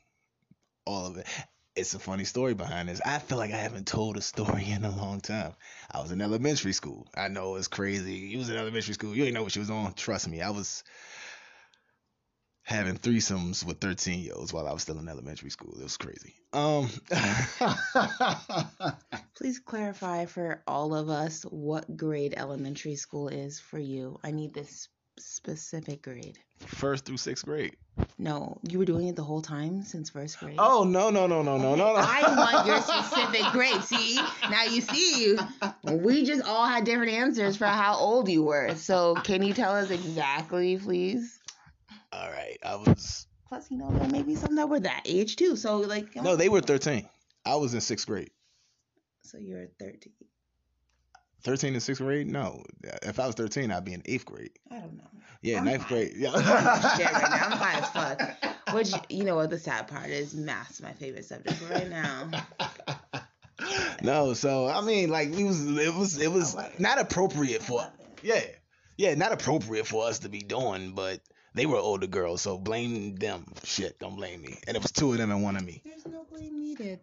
[0.85, 1.27] all of it.
[1.75, 3.01] it's a funny story behind this.
[3.03, 5.53] I feel like I haven't told a story in a long time.
[5.91, 7.07] I was in elementary school.
[7.15, 8.13] I know it's crazy.
[8.13, 9.15] You was in elementary school.
[9.15, 9.93] You ain't know what she was on.
[9.93, 10.41] Trust me.
[10.41, 10.83] I was
[12.63, 15.73] having threesomes with 13 year olds while I was still in elementary school.
[15.79, 16.33] It was crazy.
[16.53, 16.89] Um
[19.35, 24.19] Please clarify for all of us what grade elementary school is for you.
[24.23, 26.39] I need this specific grade.
[26.59, 27.75] first through sixth grade.
[28.17, 30.55] No, you were doing it the whole time since first grade.
[30.57, 31.95] Oh no no no no no no no.
[31.95, 33.83] I want your specific grade.
[33.83, 34.15] See,
[34.49, 35.37] now you see,
[35.91, 38.73] we just all had different answers for how old you were.
[38.75, 41.39] So, can you tell us exactly, please?
[42.13, 43.27] All right, I was.
[43.47, 45.55] Plus, you know, there may be some that were that age too.
[45.55, 47.07] So, like, No, they were 13.
[47.45, 48.31] I was in sixth grade.
[49.23, 50.13] So you're 13.
[51.43, 52.27] 13 in sixth grade?
[52.27, 52.63] No.
[53.03, 54.51] If I was 13, I'd be in eighth grade.
[54.71, 55.03] I don't know.
[55.41, 55.89] Yeah, I'm ninth fine.
[55.89, 56.13] grade.
[56.15, 56.31] Yeah.
[56.97, 58.55] Shit, right now I'm high as fuck.
[58.73, 60.33] Which you know what the sad part is?
[60.33, 62.29] Math's my favorite subject right now.
[64.01, 67.85] no, so I mean, like we was, it was, it was not appropriate for,
[68.23, 68.41] yeah,
[68.97, 71.19] yeah, not appropriate for us to be doing, but
[71.53, 73.45] they were older girls, so blame them.
[73.63, 74.57] Shit, don't blame me.
[74.67, 75.81] And it was two of them and one of me.
[75.85, 76.99] There's no blame needed.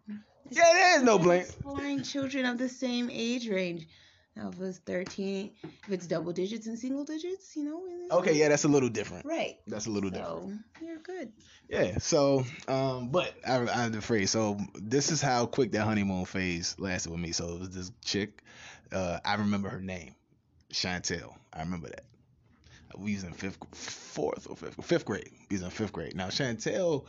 [0.51, 1.43] Yeah, there is no blame.
[1.43, 3.87] Exploring children of the same age range.
[4.37, 8.19] Now, if it's 13, if it's double digits and single digits, you know.
[8.19, 9.27] Okay, yeah, that's a little different.
[9.27, 9.59] Right.
[9.67, 10.61] That's a little different.
[10.81, 11.33] You're good.
[11.69, 11.99] Yeah.
[11.99, 14.31] So, um, but I, I have the phrase.
[14.31, 17.33] So this is how quick that honeymoon phase lasted with me.
[17.33, 18.43] So it was this chick.
[18.93, 20.15] Uh, I remember her name,
[20.73, 21.35] Chantel.
[21.53, 22.05] I remember that.
[22.97, 25.31] We was in fifth, fourth or fifth, fifth grade.
[25.51, 26.15] We was in fifth grade.
[26.17, 27.07] Now Chantel,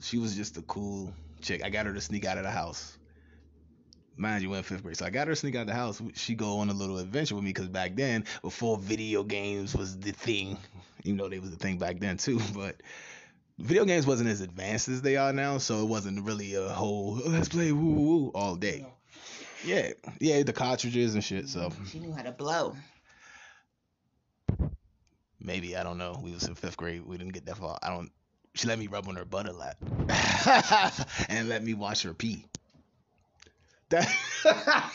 [0.00, 1.64] she was just a cool chick.
[1.64, 2.96] I got her to sneak out of the house.
[4.16, 4.96] Mind you, we're in fifth grade.
[4.96, 6.02] So I got her to sneak out of the house.
[6.14, 9.98] She go on a little adventure with me because back then, before video games was
[9.98, 10.58] the thing,
[11.04, 12.76] even though they was the thing back then too, but
[13.58, 17.20] video games wasn't as advanced as they are now, so it wasn't really a whole
[17.24, 18.86] "Oh, let's play woo woo woo all day.
[19.64, 19.90] Yeah,
[20.20, 21.48] yeah, the cartridges and shit.
[21.48, 22.76] So She knew how to blow.
[25.40, 26.18] Maybe I don't know.
[26.22, 27.04] We was in fifth grade.
[27.04, 27.78] We didn't get that far.
[27.82, 28.10] I don't.
[28.54, 29.76] She let me rub on her butt a lot,
[31.28, 32.44] and let me watch her pee.
[33.90, 34.08] That.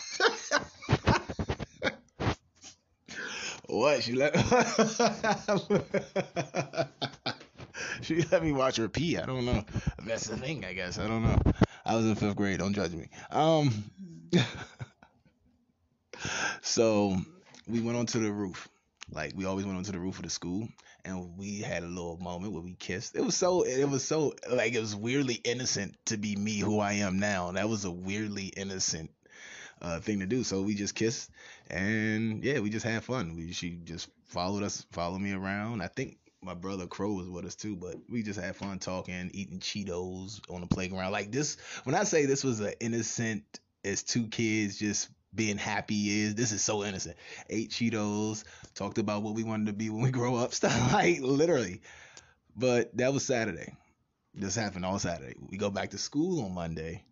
[3.68, 4.36] what she let?
[8.02, 9.18] she let me watch her pee.
[9.18, 9.64] I don't know.
[10.04, 10.66] That's the thing.
[10.66, 11.38] I guess I don't know.
[11.86, 12.60] I was in fifth grade.
[12.60, 13.08] Don't judge me.
[13.32, 13.72] Um.
[16.62, 17.16] so
[17.68, 18.68] we went onto the roof.
[19.14, 20.68] Like we always went onto the roof of the school,
[21.06, 23.16] and we had a little moment where we kissed.
[23.16, 23.64] It was so.
[23.64, 27.52] It was so like it was weirdly innocent to be me who I am now.
[27.52, 29.12] That was a weirdly innocent
[29.82, 30.44] uh, thing to do.
[30.44, 31.30] So we just kissed,
[31.70, 33.36] and yeah, we just had fun.
[33.36, 35.82] We she just followed us, followed me around.
[35.82, 39.32] I think my brother Crow was with us too, but we just had fun talking,
[39.34, 41.12] eating Cheetos on the playground.
[41.12, 46.22] Like this, when I say this was an innocent as two kids just being happy
[46.22, 47.18] is this is so innocent.
[47.50, 48.44] Ate Cheetos,
[48.76, 51.82] talked about what we wanted to be when we grow up, stuff like literally.
[52.56, 53.76] But that was Saturday.
[54.36, 55.36] This happened all Saturday.
[55.40, 57.04] We go back to school on Monday.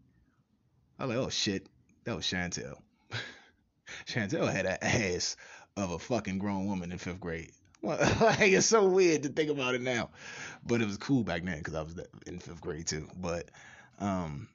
[0.98, 1.68] I was like, oh shit,
[2.04, 2.78] that was Chantel.
[4.06, 5.36] Chantel had an ass
[5.78, 7.52] of a fucking grown woman in fifth grade.
[7.84, 10.12] like it's so weird to think about it now,
[10.64, 11.96] but it was cool back then because I was
[12.28, 13.08] in fifth grade too.
[13.18, 13.50] But
[14.00, 14.48] um,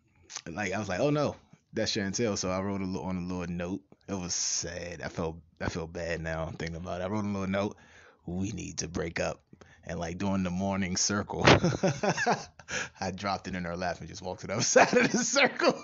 [0.48, 1.35] like I was like, oh no,
[1.77, 2.37] that's Chantel.
[2.37, 3.83] So I wrote a little on a little note.
[4.09, 5.03] It was sad.
[5.03, 7.05] I felt I feel bad now thinking about it.
[7.05, 7.77] I wrote a little note.
[8.25, 9.43] We need to break up.
[9.85, 11.45] And like during the morning circle,
[13.01, 15.19] I dropped it in her lap and just walked to the other side of the
[15.19, 15.73] circle.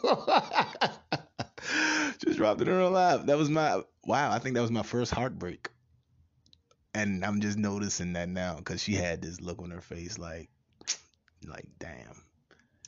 [2.18, 3.26] just dropped it in her lap.
[3.26, 4.32] That was my wow.
[4.32, 5.68] I think that was my first heartbreak.
[6.94, 10.50] And I'm just noticing that now because she had this look on her face like,
[11.46, 12.22] like damn.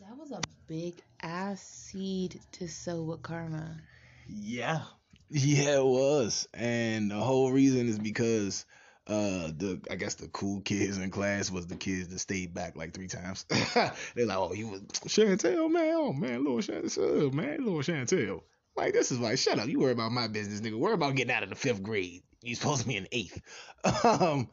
[0.01, 3.81] That was a big ass seed to sow with karma.
[4.29, 4.83] Yeah.
[5.31, 6.49] Yeah, it was.
[6.53, 8.67] And the whole reason is because
[9.07, 12.77] uh the I guess the cool kids in class was the kids that stayed back
[12.77, 13.45] like three times.
[14.15, 18.43] They're like, oh, he was Chantel, man, oh man, little Chantel, man, little Chantel.
[18.77, 20.79] Like this is like, shut up, you worry about my business, nigga.
[20.79, 22.23] Worry about getting out of the fifth grade.
[22.43, 23.41] You supposed to be in eighth.
[24.05, 24.49] um,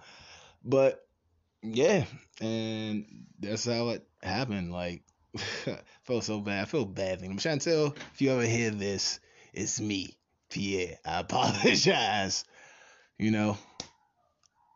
[0.63, 1.03] but
[1.63, 2.05] yeah,
[2.39, 3.05] and
[3.39, 4.71] that's how it happened.
[4.71, 5.03] Like,
[6.03, 6.61] felt so bad.
[6.61, 7.37] I feel bad thinking.
[7.37, 9.19] Chantel, if you ever hear this,
[9.53, 10.17] it's me,
[10.49, 10.97] Pierre.
[11.05, 12.43] I apologize.
[13.17, 13.57] You know,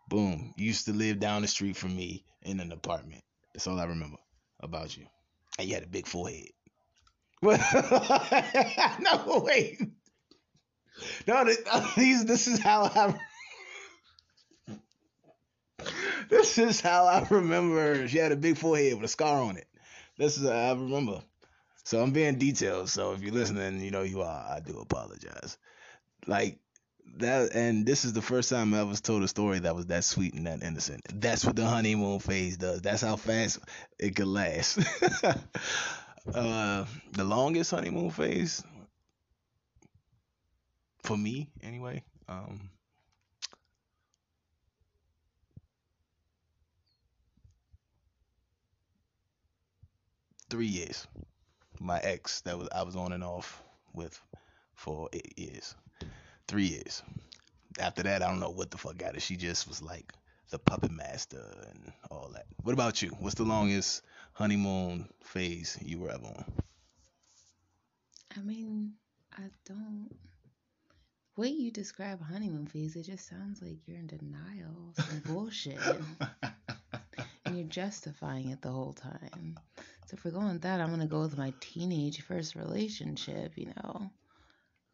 [0.08, 0.54] boom.
[0.58, 3.24] You used to live down the street from me in an apartment.
[3.54, 4.18] That's all I remember
[4.60, 5.06] about you.
[5.58, 6.50] And you had a big forehead.
[7.42, 9.80] no, wait.
[11.28, 11.46] No,
[11.96, 12.26] these.
[12.26, 13.20] This is how I.
[16.30, 18.08] This is how I remember.
[18.08, 19.68] She had a big forehead with a scar on it.
[20.18, 21.22] This is I remember.
[21.84, 22.90] So I'm being detailed.
[22.90, 24.56] So if you're listening, you know you are.
[24.56, 25.58] I do apologize.
[26.26, 26.60] Like
[27.18, 30.04] that, and this is the first time I was told a story that was that
[30.04, 31.02] sweet and that innocent.
[31.14, 32.82] That's what the honeymoon phase does.
[32.82, 33.60] That's how fast
[34.00, 34.80] it could last.
[36.34, 38.64] uh, the longest honeymoon phase
[41.04, 42.04] for me, anyway.
[42.28, 42.70] Um,
[50.56, 51.06] three years.
[51.82, 53.62] My ex that was I was on and off
[53.94, 54.18] with
[54.74, 55.76] for eight years.
[56.48, 57.04] Three years.
[57.78, 59.22] After that, I don't know what the fuck got it.
[59.22, 60.14] She just was like
[60.52, 62.46] the puppet master and all that.
[62.64, 63.10] What about you?
[63.20, 66.46] What's the longest honeymoon phase you were ever on?
[68.38, 68.94] I mean,
[69.34, 70.16] I don't.
[71.36, 75.80] Way you describe honeymoon phase, it just sounds like you're in denial, some bullshit,
[77.46, 79.60] and you're justifying it the whole time.
[80.06, 83.54] So if we're going with that, I'm gonna go with my teenage first relationship.
[83.56, 84.12] You know,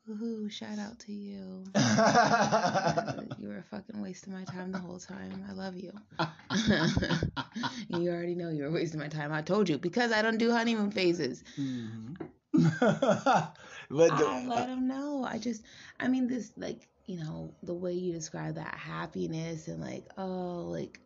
[0.10, 0.50] woohoo!
[0.52, 1.64] Shout out to you.
[3.40, 5.44] You were a fucking waste of my time the whole time.
[5.50, 5.92] I love you.
[7.90, 9.34] you already know you were wasting my time.
[9.34, 11.44] I told you because I don't do honeymoon phases.
[11.60, 12.14] Mm-hmm.
[12.80, 13.58] but
[13.90, 15.26] the, I let them know.
[15.28, 15.64] I just,
[16.00, 20.68] I mean, this like you know the way you describe that happiness and like oh
[20.70, 21.00] like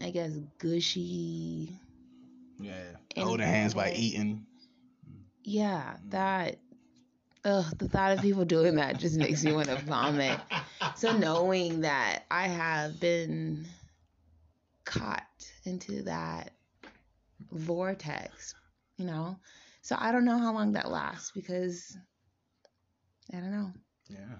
[0.00, 1.78] I guess gushy.
[2.58, 2.82] Yeah,
[3.16, 4.46] holding hands by eating.
[5.44, 6.58] Yeah, that.
[7.44, 10.38] Ugh, the thought of people doing that just makes me want to vomit.
[10.96, 13.64] So knowing that I have been
[14.84, 15.22] caught
[15.64, 16.50] into that
[17.52, 18.54] vortex,
[18.96, 19.38] you know,
[19.82, 21.96] so I don't know how long that lasts because
[23.32, 23.72] I don't know.
[24.10, 24.38] Yeah.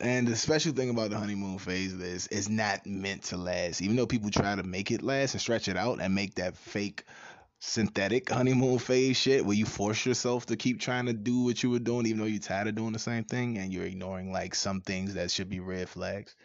[0.00, 3.82] And the special thing about the honeymoon phase is it's not meant to last.
[3.82, 6.56] Even though people try to make it last and stretch it out and make that
[6.56, 7.04] fake
[7.60, 11.70] synthetic honeymoon phase shit where you force yourself to keep trying to do what you
[11.70, 14.54] were doing even though you're tired of doing the same thing and you're ignoring like
[14.54, 16.36] some things that should be red flags.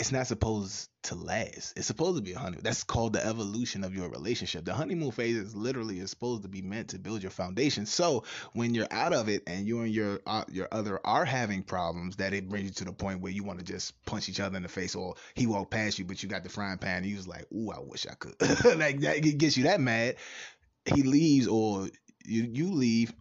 [0.00, 1.74] It's not supposed to last.
[1.76, 2.62] It's supposed to be a honeymoon.
[2.64, 4.64] That's called the evolution of your relationship.
[4.64, 7.84] The honeymoon phase is literally is supposed to be meant to build your foundation.
[7.84, 11.62] So when you're out of it and you and your uh, your other are having
[11.62, 14.40] problems, that it brings you to the point where you want to just punch each
[14.40, 17.02] other in the face, or he walked past you, but you got the frying pan,
[17.02, 18.40] and you was like, "Ooh, I wish I could."
[18.78, 20.16] like that it gets you that mad.
[20.86, 21.90] He leaves, or
[22.24, 23.12] you you leave,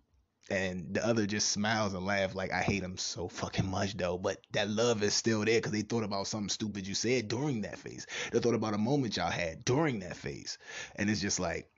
[0.49, 4.17] and the other just smiles and laughs like I hate him so fucking much though.
[4.17, 7.61] But that love is still there because they thought about something stupid you said during
[7.61, 8.07] that phase.
[8.31, 10.57] They thought about a moment y'all had during that phase,
[10.95, 11.69] and it's just like.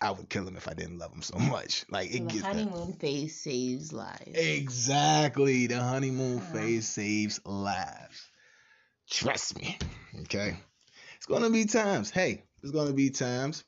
[0.00, 1.84] I would kill him if I didn't love him so much.
[1.88, 2.54] Like So it the gets that.
[2.56, 4.30] honeymoon phase saves lives.
[4.34, 5.66] Exactly.
[5.68, 6.52] The honeymoon Uh-huh.
[6.52, 8.30] phase saves lives.
[9.08, 9.78] Trust me.
[10.22, 10.56] Okay.
[11.16, 12.10] It's gonna be times.
[12.10, 13.64] Hey, there's gonna be times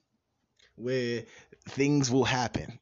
[0.76, 1.24] where
[1.68, 2.78] things will happen.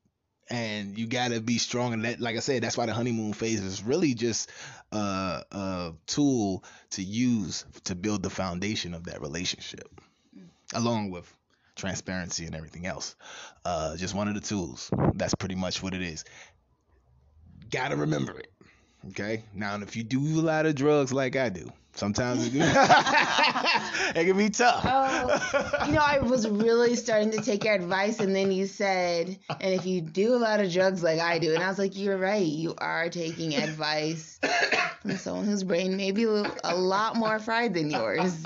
[0.52, 3.60] And you gotta be strong and that like I said, that's why the honeymoon phase
[3.60, 4.50] is really just
[4.92, 9.88] a, a tool to use to build the foundation of that relationship.
[10.74, 11.34] Along with
[11.74, 13.16] transparency and everything else.
[13.64, 14.90] Uh, just one of the tools.
[15.14, 16.24] That's pretty much what it is
[17.72, 18.52] gotta remember it.
[19.08, 19.42] Okay.
[19.52, 22.52] Now, if you do a lot of drugs like I do, sometimes it,
[24.16, 24.84] it can be tough.
[24.84, 29.38] Oh, you know, I was really starting to take your advice, and then you said,
[29.48, 31.96] and if you do a lot of drugs like I do, and I was like,
[31.96, 34.40] you're right, you are taking advice
[35.00, 38.42] from someone whose brain may be a a lot more fried than yours.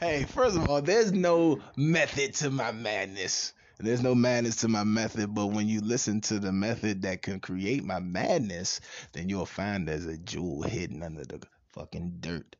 [0.00, 3.52] hey, first of all, there's no method to my madness.
[3.80, 7.38] There's no madness to my method, but when you listen to the method that can
[7.38, 8.80] create my madness,
[9.12, 11.40] then you'll find there's a jewel hidden under the
[11.72, 12.56] fucking dirt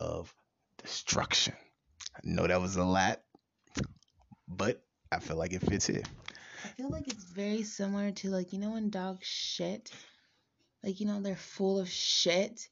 [0.00, 0.34] of
[0.82, 1.54] destruction.
[2.14, 3.20] I know that was a lot,
[4.48, 6.02] but I feel like it fits here.
[6.64, 9.90] I feel like it's very similar to like you know when dogs shit,
[10.82, 12.68] like you know they're full of shit,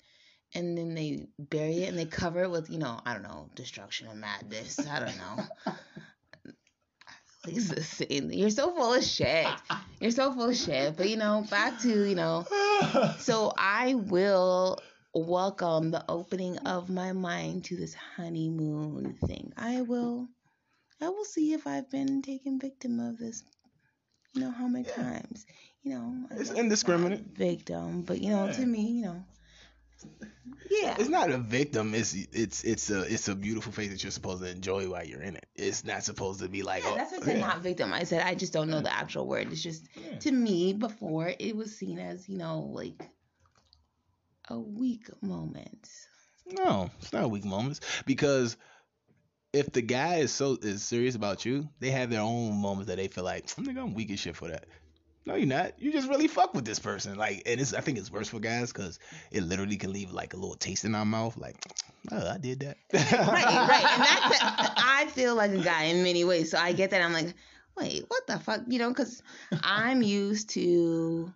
[0.55, 3.51] and then they bury it and they cover it with you know I don't know
[3.55, 4.79] destruction and madness.
[4.87, 5.45] I don't know.
[7.45, 8.31] Like it's the same.
[8.31, 9.47] You're so full of shit.
[10.01, 10.97] You're so full of shit.
[10.97, 12.47] But you know, back to you know.
[13.19, 14.79] So I will
[15.15, 19.53] welcome the opening of my mind to this honeymoon thing.
[19.57, 20.29] I will.
[21.01, 23.43] I will see if I've been taken victim of this
[24.35, 24.95] you know how many Yeah.
[24.95, 25.47] times
[25.83, 27.21] you know It's indiscriminate.
[27.37, 28.53] victim but you know Yeah.
[28.53, 29.25] to me you know
[30.71, 31.95] yeah It's not a victim.
[31.95, 35.23] It's it's it's a it's a beautiful face that you're supposed to enjoy while you're
[35.23, 35.47] in it.
[35.57, 37.47] It's not supposed to be like Yeah, oh, that's what I said yeah.
[37.47, 39.87] not victim I said I just don't know the actual word it's just
[40.21, 43.03] to me before it was seen as you know like
[44.51, 45.89] a weak moment
[46.47, 48.57] No, it's not weak moments because
[49.53, 52.97] if the guy is so is serious about you, they have their own moments that
[52.97, 54.67] they feel like, I'm nigga, I'm weak as shit for that.
[55.27, 55.81] No, you're not.
[55.81, 57.17] You just really fuck with this person.
[57.17, 58.99] Like, and it's I think it's worse for guys because
[59.31, 61.37] it literally can leave like a little taste in our mouth.
[61.37, 61.57] Like,
[62.11, 62.77] oh, I did that.
[62.93, 63.85] right, right.
[63.85, 66.51] And that's I feel like a guy in many ways.
[66.51, 67.03] So I get that.
[67.03, 67.35] I'm like,
[67.77, 68.63] wait, what the fuck?
[68.67, 69.23] You know, because
[69.63, 71.33] I'm used to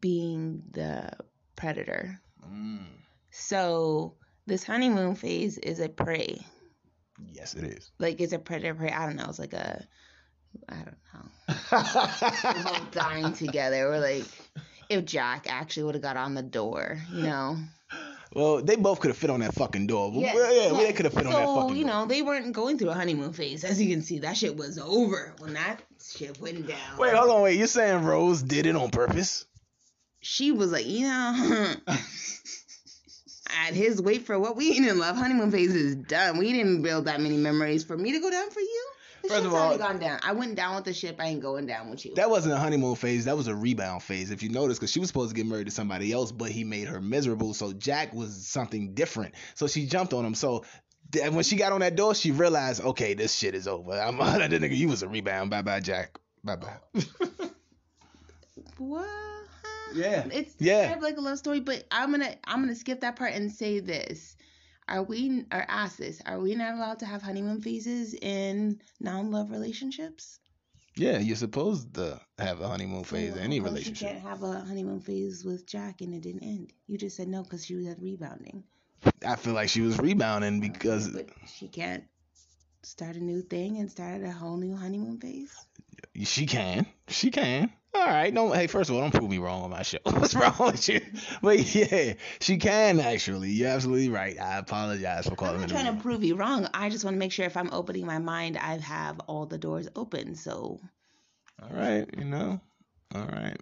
[0.00, 1.12] being the
[1.60, 2.20] predator.
[2.46, 2.84] Mm,
[3.30, 4.14] So
[4.46, 6.40] this honeymoon phase is a prey.
[7.32, 7.90] yes, it is.
[7.98, 8.90] Like it's a predator prey.
[8.90, 9.26] I don't know.
[9.28, 9.86] It's like a
[10.68, 11.54] I don't know.
[11.72, 13.88] We're both dying together.
[13.88, 14.24] We're like
[14.88, 17.56] if Jack actually would have got on the door, you know.
[18.34, 20.10] well, they both could have fit on that fucking door.
[20.14, 20.78] Yeah, Well, yeah, yeah.
[20.86, 22.94] they could have fit on that So, fucking you know, they weren't going through a
[22.94, 23.62] honeymoon phase.
[23.62, 26.98] As you can see, that shit was over when that shit went down.
[26.98, 27.56] Wait, hold on, wait.
[27.58, 29.46] You're saying Rose did it on purpose?
[30.20, 35.50] She was like, you know, at his wait for what we ain't in love honeymoon
[35.50, 36.38] phase is done.
[36.38, 38.86] We didn't build that many memories for me to go down for you.
[39.22, 40.20] The First ship's of all- already gone down.
[40.22, 41.16] I went down with the ship.
[41.18, 42.14] I ain't going down with you.
[42.14, 43.26] That wasn't a honeymoon phase.
[43.26, 44.30] That was a rebound phase.
[44.30, 46.64] If you notice, because she was supposed to get married to somebody else, but he
[46.64, 47.52] made her miserable.
[47.54, 49.34] So Jack was something different.
[49.54, 50.34] So she jumped on him.
[50.34, 50.64] So
[51.12, 53.92] th- when she got on that door, she realized, okay, this shit is over.
[53.92, 54.76] I'm that nigga.
[54.76, 55.50] You was a rebound.
[55.50, 56.18] Bye bye, Jack.
[56.42, 56.78] Bye bye.
[58.78, 59.06] what?
[59.94, 60.26] Yeah.
[60.32, 60.86] It's Yeah.
[60.86, 63.50] kind of like a love story, but I'm gonna I'm gonna skip that part and
[63.50, 64.36] say this.
[64.88, 66.20] Are we or ask this?
[66.26, 70.40] Are we not allowed to have honeymoon phases in non-love relationships?
[70.96, 73.96] Yeah, you're supposed to have a honeymoon phase in any relationship.
[73.96, 76.72] She can't have a honeymoon phase with Jack and it didn't end.
[76.88, 78.64] You just said no because she was at rebounding.
[79.24, 82.04] I feel like she was rebounding because but she can't
[82.82, 85.54] start a new thing and start a whole new honeymoon phase.
[86.24, 86.86] She can.
[87.08, 87.72] She can.
[87.92, 88.32] All right.
[88.32, 88.54] Don't.
[88.54, 89.98] Hey, first of all, don't prove me wrong on my show.
[90.04, 91.00] What's wrong with you?
[91.42, 93.50] But yeah, she can actually.
[93.50, 94.38] You're absolutely right.
[94.40, 95.56] I apologize for calling.
[95.56, 96.68] I'm not trying to prove you wrong.
[96.72, 99.58] I just want to make sure if I'm opening my mind, I have all the
[99.58, 100.36] doors open.
[100.36, 100.80] So
[101.62, 102.08] All right.
[102.16, 102.60] You know.
[103.14, 103.56] All right.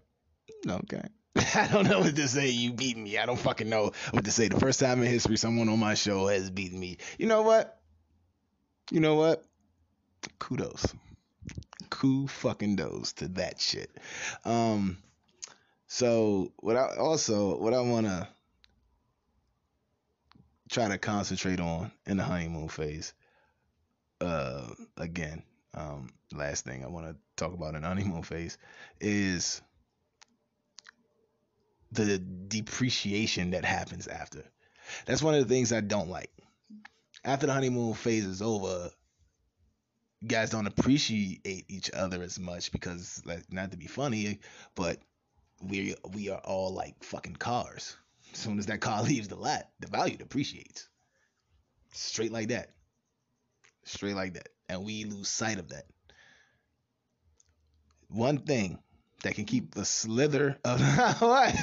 [0.69, 1.03] Okay.
[1.55, 2.49] I don't know what to say.
[2.49, 3.17] You beat me.
[3.17, 4.49] I don't fucking know what to say.
[4.49, 6.99] The first time in history someone on my show has beaten me.
[7.19, 7.81] You know what?
[8.91, 9.45] You know what?
[10.39, 10.85] Kudos.
[11.91, 13.91] Coup fucking dos to that shit.
[14.45, 14.99] Um.
[15.87, 18.29] So what I also what I want to
[20.69, 23.15] try to concentrate on in the honeymoon phase.
[24.21, 24.67] Uh,
[24.97, 25.43] again,
[25.75, 28.59] um, last thing I want to talk about in honeymoon phase
[29.01, 29.63] is
[31.93, 34.45] the depreciation that happens after.
[35.07, 36.31] That's one of the things I don't like.
[37.25, 38.91] After the honeymoon phase is over,
[40.27, 44.41] guys don't appreciate each other as much because, like, not to be funny,
[44.75, 44.99] but
[45.63, 47.97] we we are all like fucking cars.
[48.33, 50.89] As soon as that car leaves the lot, the value depreciates.
[51.93, 52.71] Straight like that.
[53.85, 54.49] Straight like that.
[54.69, 55.87] And we lose sight of that.
[58.09, 58.79] One thing
[59.23, 60.81] that can keep the slither of
[61.21, 61.55] what?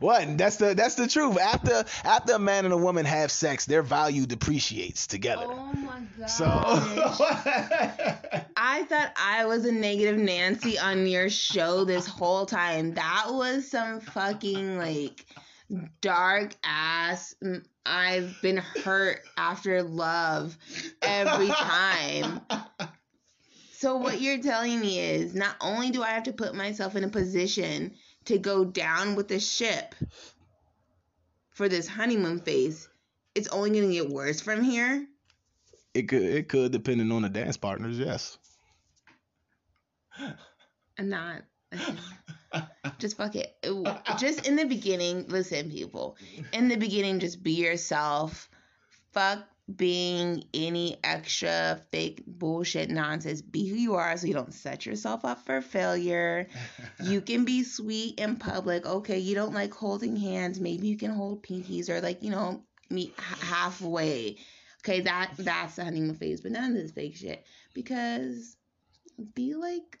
[0.00, 0.38] what?
[0.38, 1.38] That's the that's the truth.
[1.38, 5.46] After after a man and a woman have sex, their value depreciates together.
[5.46, 6.30] Oh my god.
[6.30, 6.44] So
[8.56, 12.94] I thought I was a negative Nancy on your show this whole time.
[12.94, 15.26] That was some fucking like
[16.00, 17.34] dark ass.
[17.84, 20.56] I've been hurt after love
[21.02, 22.40] every time.
[23.78, 27.04] So what you're telling me is not only do I have to put myself in
[27.04, 29.94] a position to go down with the ship
[31.50, 32.88] for this honeymoon phase,
[33.34, 35.06] it's only going to get worse from here.
[35.94, 38.38] it could it could depending on the dance partners, yes.
[40.98, 41.42] I'm not.
[42.98, 43.54] just fuck it.
[43.62, 46.16] It- Just in the beginning, listen, people.
[46.54, 48.48] In the beginning, just be yourself.
[49.12, 53.42] Fuck being any extra fake bullshit nonsense.
[53.42, 56.48] Be who you are so you don't set yourself up for failure.
[57.02, 58.86] You can be sweet in public.
[58.86, 60.58] Okay, you don't like holding hands.
[60.58, 64.36] Maybe you can hold pinkies or like, you know, meet halfway.
[64.82, 67.44] Okay, that that's the honeymoon phase, but none of this fake shit.
[67.74, 68.56] Because
[69.34, 70.00] be like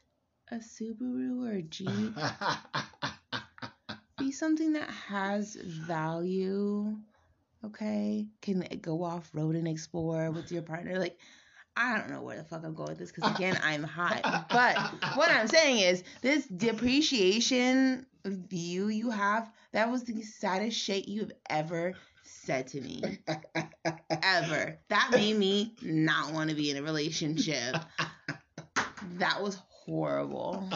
[0.50, 1.88] a Subaru or a Jeep.
[4.18, 6.96] Be something that has value.
[7.66, 10.98] Okay, can go off road and explore with your partner.
[10.98, 11.18] Like,
[11.76, 14.46] I don't know where the fuck I'm going with this because again, I'm hot.
[14.48, 14.76] But
[15.16, 21.32] what I'm saying is, this depreciation view you have, that was the saddest shit you've
[21.50, 23.02] ever said to me.
[24.22, 24.78] Ever.
[24.88, 27.76] That made me not want to be in a relationship.
[29.18, 30.68] That was horrible.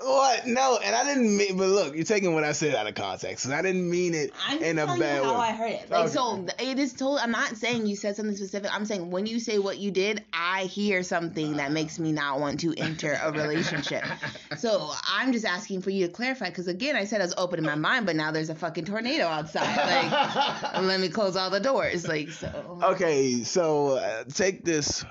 [0.00, 0.46] What?
[0.46, 1.56] No, and I didn't mean.
[1.56, 4.32] But look, you're taking what I said out of context, and I didn't mean it
[4.46, 5.46] I'm in a bad you how way.
[5.46, 5.90] I heard it.
[5.90, 6.12] Like Okay.
[6.12, 7.18] so, it is told.
[7.20, 8.74] I'm not saying you said something specific.
[8.74, 12.40] I'm saying when you say what you did, I hear something that makes me not
[12.40, 14.04] want to enter a relationship.
[14.58, 17.66] so I'm just asking for you to clarify because again, I said I was opening
[17.66, 19.76] my mind, but now there's a fucking tornado outside.
[19.76, 22.06] Like, let me close all the doors.
[22.06, 22.78] Like so.
[22.82, 25.04] Okay, so uh, take this,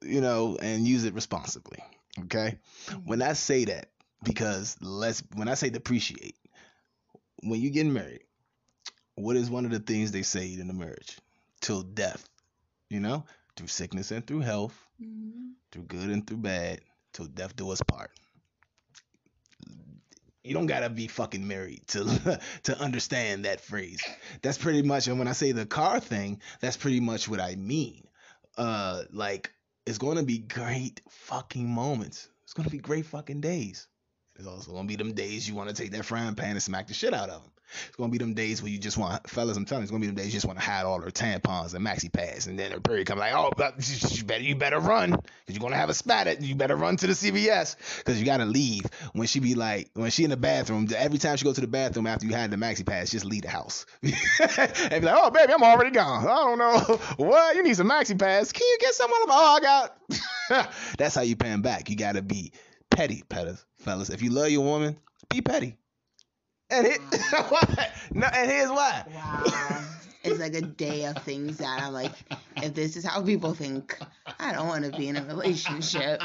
[0.00, 1.78] you know, and use it responsibly.
[2.20, 2.58] Okay,
[3.04, 3.90] when I say that,
[4.22, 6.36] because let's when I say depreciate,
[7.42, 8.24] when you get married,
[9.16, 11.18] what is one of the things they say in the marriage?
[11.60, 12.28] Till death,
[12.90, 13.24] you know,
[13.56, 15.54] through sickness and through health, Mhm.
[15.72, 16.80] through good and through bad,
[17.12, 18.10] till death do us part.
[20.44, 24.02] You don't gotta be fucking married to to understand that phrase.
[24.42, 27.54] That's pretty much, and when I say the car thing, that's pretty much what I
[27.54, 28.06] mean.
[28.56, 29.52] Uh, like
[29.86, 32.28] it's gonna be great fucking moments.
[32.44, 33.88] It's gonna be great fucking days.
[34.36, 36.88] It's also gonna be them days you want to take that frying pan and smack
[36.88, 37.52] the shit out of them.
[37.88, 39.56] It's gonna be them days where you just want, fellas.
[39.56, 41.10] I'm telling you, it's gonna be them days you just want to hide all her
[41.10, 43.50] tampons and maxi pads, and then her period come like, oh,
[44.10, 46.42] you better, you better run, cause you're gonna have a spat at.
[46.42, 48.84] You better run to the CVS, cause you gotta leave.
[49.12, 51.66] When she be like, when she in the bathroom, every time she go to the
[51.66, 53.86] bathroom after you had the maxi pads, just leave the house.
[54.02, 56.24] and be like, oh baby, I'm already gone.
[56.26, 58.52] I don't know what you need some maxi pads.
[58.52, 59.28] Can you get some of them?
[59.30, 60.72] Oh, I got.
[60.98, 61.88] That's how you pay 'em back.
[61.88, 62.52] You gotta be
[62.90, 63.64] petty, fellas.
[63.78, 64.96] Fellas, if you love your woman,
[65.28, 65.76] be petty.
[66.72, 67.00] And it,
[68.14, 69.04] no, and here's why.
[69.14, 69.84] Wow.
[70.24, 72.12] It's like a day of things that I'm like,
[72.56, 73.98] if this is how people think,
[74.38, 76.22] I don't want to be in a relationship.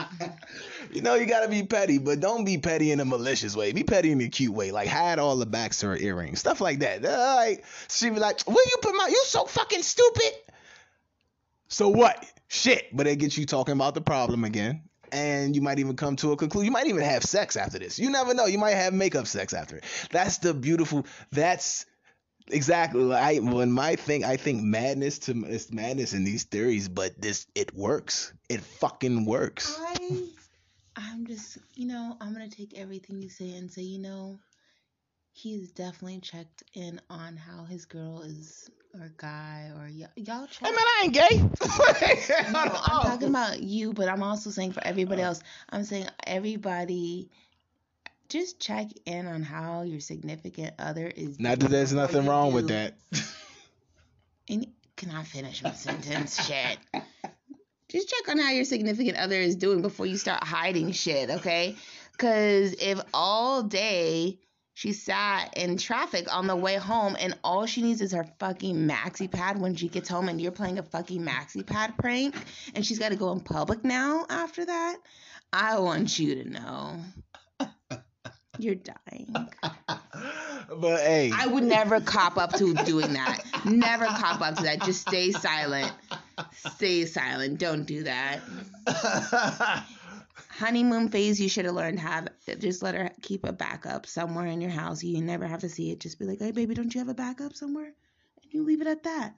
[0.92, 3.72] You know you gotta be petty, but don't be petty in a malicious way.
[3.74, 6.62] Be petty in a cute way, like hide all the backs of her earrings, stuff
[6.62, 7.02] like that.
[7.02, 9.08] Like she be like, "Will you put my?
[9.08, 10.34] You so fucking stupid."
[11.68, 12.24] So what?
[12.48, 16.16] Shit, but it gets you talking about the problem again, and you might even come
[16.18, 16.66] to a conclusion.
[16.66, 18.00] You might even have sex after this.
[18.00, 18.46] You never know.
[18.46, 19.86] You might have makeup sex after it.
[20.12, 21.06] That's the beautiful.
[21.32, 21.86] That's
[22.50, 23.14] exactly.
[23.14, 24.24] I when my thing.
[24.24, 28.34] I think madness to it's madness in these theories, but this it works.
[28.50, 29.78] It fucking works.
[29.80, 30.24] I,
[30.96, 34.40] I'm just, you know, I'm gonna take everything you say and say, you know,
[35.34, 38.70] he's definitely checked in on how his girl is
[39.02, 40.68] or guy or y- y'all check.
[40.68, 42.52] Hey man, I ain't gay.
[42.52, 45.28] No, I'm talking about you, but I'm also saying for everybody oh.
[45.28, 45.42] else.
[45.70, 47.30] I'm saying everybody
[48.30, 51.40] just check in on how your significant other is.
[51.40, 52.96] Not that there's nothing before you wrong with that.
[54.50, 56.46] And can I finish my sentence?
[56.46, 56.78] Shit.
[57.90, 61.76] Just check on how your significant other is doing before you start hiding shit, okay?
[62.12, 64.40] Because if all day
[64.78, 68.76] she sat in traffic on the way home and all she needs is her fucking
[68.88, 72.36] maxi pad when she gets home and you're playing a fucking maxi pad prank
[72.76, 74.98] and she's got to go in public now after that,
[75.52, 76.96] I want you to know.
[78.60, 79.36] You're dying.
[79.64, 83.46] but hey, I would never cop up to doing that.
[83.66, 84.84] Never cop up to that.
[84.84, 85.92] Just stay silent.
[86.76, 87.60] Stay silent.
[87.60, 88.42] Don't do that.
[90.58, 94.60] Honeymoon phase, you should have learned to just let her keep a backup somewhere in
[94.60, 95.04] your house.
[95.04, 96.00] You never have to see it.
[96.00, 97.94] Just be like, hey, baby, don't you have a backup somewhere?
[98.42, 99.36] And you leave it at that.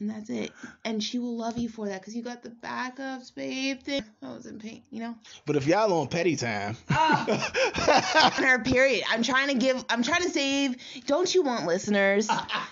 [0.00, 0.52] And that's it.
[0.84, 3.80] And she will love you for that because you got the backups, babe.
[3.80, 4.04] Thing.
[4.22, 5.16] I was in pain, you know?
[5.44, 8.32] but if y'all on petty time, on ah.
[8.36, 9.04] her period.
[9.08, 10.76] I'm trying to give I'm trying to save
[11.06, 12.28] don't you want listeners?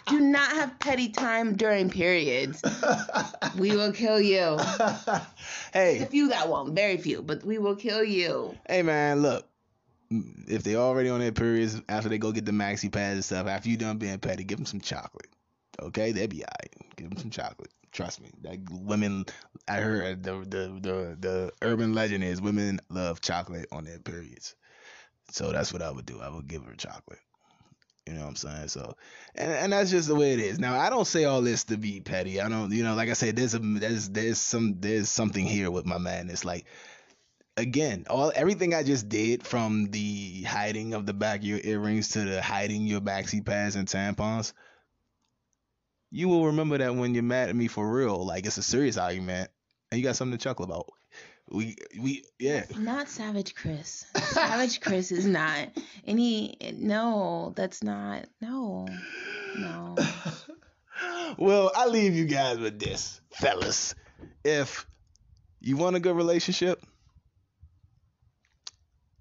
[0.07, 2.63] Do not have petty time during periods.
[3.59, 4.57] We will kill you.
[4.59, 5.27] A
[5.73, 8.55] hey, few that won't, very few, but we will kill you.
[8.69, 9.47] hey man, look.
[10.09, 13.49] If they already on their periods after they go get the maxi pads and stuff,
[13.49, 15.27] after you done being petty, give them some chocolate.
[15.81, 16.97] Okay, they'll be alright.
[16.97, 17.71] Give them some chocolate.
[17.93, 18.31] Trust me.
[18.43, 19.27] Like women,
[19.69, 24.55] I heard the the the the urban legend is women love chocolate on their periods.
[25.31, 26.21] So that's what I would do.
[26.21, 27.19] I would give her chocolate.
[28.07, 28.69] You know what I'm saying?
[28.69, 28.95] So,
[29.35, 30.61] and and that's just the way it is.
[30.61, 32.41] Now, I don't say all this to be petty.
[32.41, 35.73] I don't, you know, like I said, there's a there's there's some there's something here
[35.73, 36.45] with my madness.
[36.45, 36.67] Like,
[37.57, 42.11] again, all everything I just did from the hiding of the back of your earrings
[42.11, 44.53] to the hiding your maxi pads and tampons.
[46.11, 48.97] You will remember that when you're mad at me for real, like it's a serious
[48.97, 49.51] argument,
[49.91, 50.87] and you got something to chuckle about.
[51.49, 52.65] We we yeah.
[52.77, 54.05] Not Savage Chris.
[54.17, 55.69] Savage Chris is not
[56.07, 58.89] any no, that's not no.
[59.57, 59.97] No.
[61.39, 63.95] well, I leave you guys with this, fellas.
[64.45, 64.87] If
[65.61, 66.83] you want a good relationship,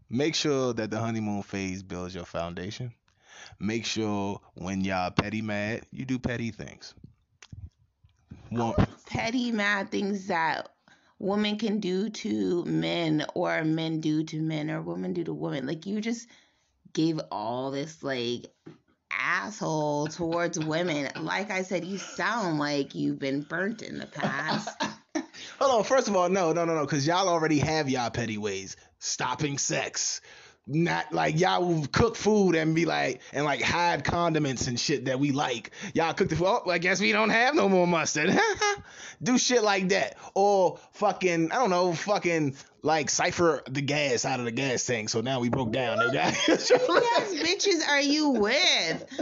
[0.10, 2.94] make sure that the honeymoon phase builds your foundation.
[3.60, 6.94] Make sure when y'all petty mad, you do petty things.
[8.50, 8.76] One,
[9.08, 10.70] Petty mad things that
[11.20, 15.66] women can do to men or men do to men or women do to women.
[15.66, 16.28] Like you just
[16.94, 18.48] gave all this like
[19.12, 21.10] asshole towards women.
[21.20, 24.70] Like I said, you sound like you've been burnt in the past.
[25.60, 25.84] Hold on.
[25.84, 28.76] First of all, no, no, no, no, because y'all already have y'all petty ways.
[29.00, 30.22] Stopping sex.
[30.68, 35.06] Not like y'all will cook food and be like and like hide condiments and shit
[35.06, 35.72] that we like.
[35.94, 36.48] Y'all cook the food.
[36.48, 38.36] Oh, I guess we don't have no more mustard.
[39.24, 40.18] Do shit like that.
[40.34, 45.10] Or fucking, I don't know, fucking like cipher the gas out of the gas tank.
[45.10, 46.00] So now we broke down.
[46.12, 49.22] yes, bitches are you with?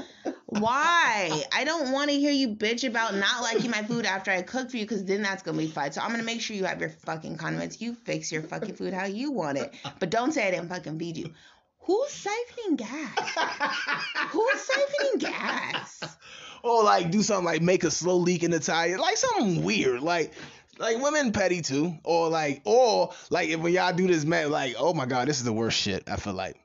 [0.60, 1.44] Why?
[1.52, 4.70] I don't want to hear you bitch about not liking my food after I cook
[4.70, 5.94] for you because then that's going to be fight.
[5.94, 7.82] So I'm going to make sure you have your fucking condiments.
[7.82, 9.74] You fix your fucking food how you want it.
[10.00, 11.34] But don't say I didn't fucking feed you.
[11.80, 14.30] Who's siphoning gas?
[14.30, 16.18] Who's siphoning gas?
[16.64, 18.98] Or like do something like make a slow leak in the tire.
[18.98, 20.02] Like something weird.
[20.02, 20.34] Like
[20.80, 21.98] like women petty too.
[22.06, 25.40] Or like or like if when y'all do this man like, oh my god, this
[25.40, 26.58] is the worst shit, I feel like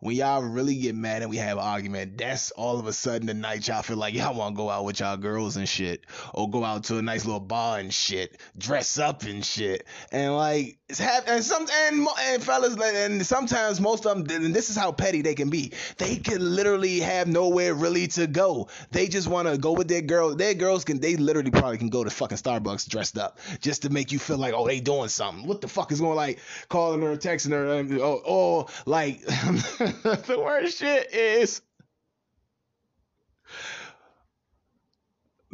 [0.00, 3.26] when y'all really get mad and we have an argument, that's all of a sudden
[3.26, 6.04] the night y'all feel like y'all want to go out with y'all girls and shit,
[6.34, 10.34] or go out to a nice little bar and shit, dress up and shit, and
[10.36, 14.70] like it's have and some and, and fellas and sometimes most of them and this
[14.70, 15.72] is how petty they can be.
[15.98, 18.68] They can literally have nowhere really to go.
[18.92, 20.34] They just want to go with their girl.
[20.36, 23.90] Their girls can they literally probably can go to fucking Starbucks dressed up just to
[23.90, 25.46] make you feel like oh they doing something.
[25.46, 27.66] What the fuck is going like calling her, texting her,
[28.00, 29.20] or oh, oh, like.
[29.26, 31.62] the worst shit is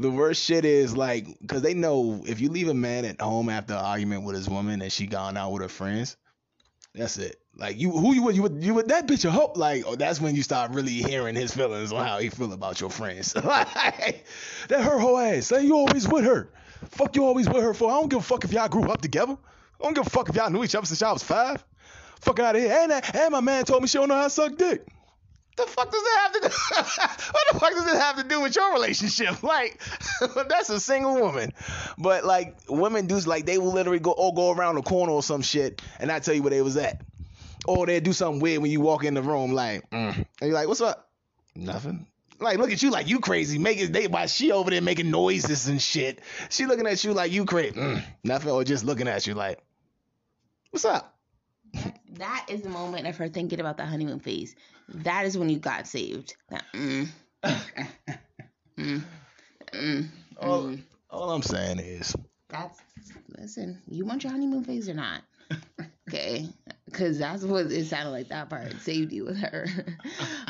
[0.03, 3.49] the worst shit is like because they know if you leave a man at home
[3.49, 6.17] after an argument with his woman and she gone out with her friends,
[6.95, 7.37] that's it.
[7.55, 9.95] Like you, who you would you would you would that bitch a hope like oh
[9.95, 13.33] that's when you start really hearing his feelings on how he feel about your friends.
[13.35, 14.15] that
[14.69, 15.47] her whole ass.
[15.47, 16.51] Say you always with her.
[16.91, 17.91] Fuck you always with her for.
[17.91, 19.37] I don't give a fuck if y'all grew up together.
[19.81, 21.65] I don't give a fuck if y'all knew each other since y'all was five.
[22.21, 22.73] Fuck out of here.
[22.73, 24.87] And, and my man told me she don't know how to suck dick.
[25.57, 26.55] The fuck does that have to do?
[27.33, 29.43] what the fuck does it have to do with your relationship?
[29.53, 29.81] Like,
[30.49, 31.53] that's a single woman.
[31.99, 35.23] But like, women do like they will literally go or go around the corner or
[35.23, 37.03] some shit, and I tell you where they was at.
[37.67, 40.17] Or they do something weird when you walk in the room, like, mm.
[40.17, 41.11] and you're like, what's up?
[41.55, 42.07] Nothing.
[42.41, 43.59] Like, look at you like you crazy.
[43.59, 46.21] Making they while she over there making noises and shit.
[46.51, 47.79] She looking at you like you crazy.
[47.79, 48.03] Mm.
[48.25, 48.51] Nothing.
[48.51, 49.59] Or just looking at you like,
[50.71, 51.15] what's up?
[52.19, 54.55] That is the moment of her thinking about the honeymoon phase.
[54.89, 56.37] That is when you got saved.
[56.51, 57.09] That, mm,
[58.79, 59.03] mm,
[59.73, 60.09] mm,
[60.41, 60.83] all, mm.
[61.11, 62.15] all I'm saying is
[62.49, 62.81] that's
[63.39, 63.81] listen.
[63.89, 65.23] You want your honeymoon phase or not?
[66.09, 66.49] Okay,
[66.87, 68.29] because that's what it sounded like.
[68.29, 69.67] That part saved you with her,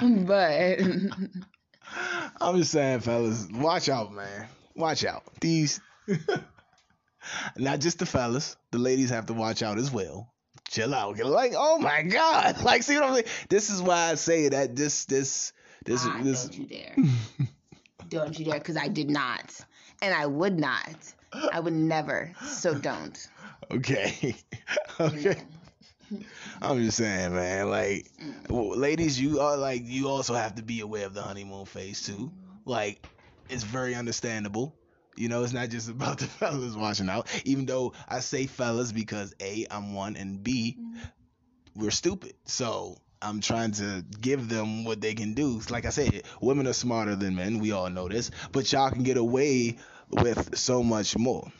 [0.02, 0.78] but
[2.40, 4.48] I'm just saying, fellas, watch out, man.
[4.74, 5.22] Watch out.
[5.40, 5.80] These.
[7.56, 10.32] Not just the fellas, the ladies have to watch out as well
[10.68, 11.18] chill out.
[11.18, 12.56] Like, oh my God.
[12.62, 13.26] Like, see what I'm saying?
[13.48, 15.52] This is why I say that this, this,
[15.84, 16.44] this, ah, this.
[16.44, 16.96] Don't you dare.
[18.08, 19.60] don't you dare, because I did not.
[20.00, 20.96] And I would not.
[21.52, 22.32] I would never.
[22.46, 23.28] So don't.
[23.70, 24.36] Okay.
[25.00, 25.42] okay.
[26.60, 27.70] I'm just saying, man.
[27.70, 28.10] Like,
[28.48, 32.02] well, ladies, you are like, you also have to be aware of the honeymoon phase
[32.02, 32.30] too.
[32.64, 33.06] Like,
[33.48, 34.74] it's very understandable
[35.16, 37.28] you know, it's not just about the fellas watching out.
[37.44, 41.00] Even though I say fellas because A, I'm one, and B, mm-hmm.
[41.74, 42.34] we're stupid.
[42.44, 45.60] So I'm trying to give them what they can do.
[45.70, 47.58] Like I said, women are smarter than men.
[47.58, 48.30] We all know this.
[48.52, 49.78] But y'all can get away
[50.10, 51.50] with so much more.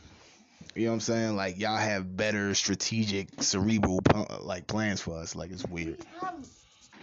[0.75, 1.37] You know what I'm saying?
[1.37, 4.01] Like y'all have better strategic, cerebral
[4.41, 5.37] like plans for us.
[5.37, 5.99] Like it's weird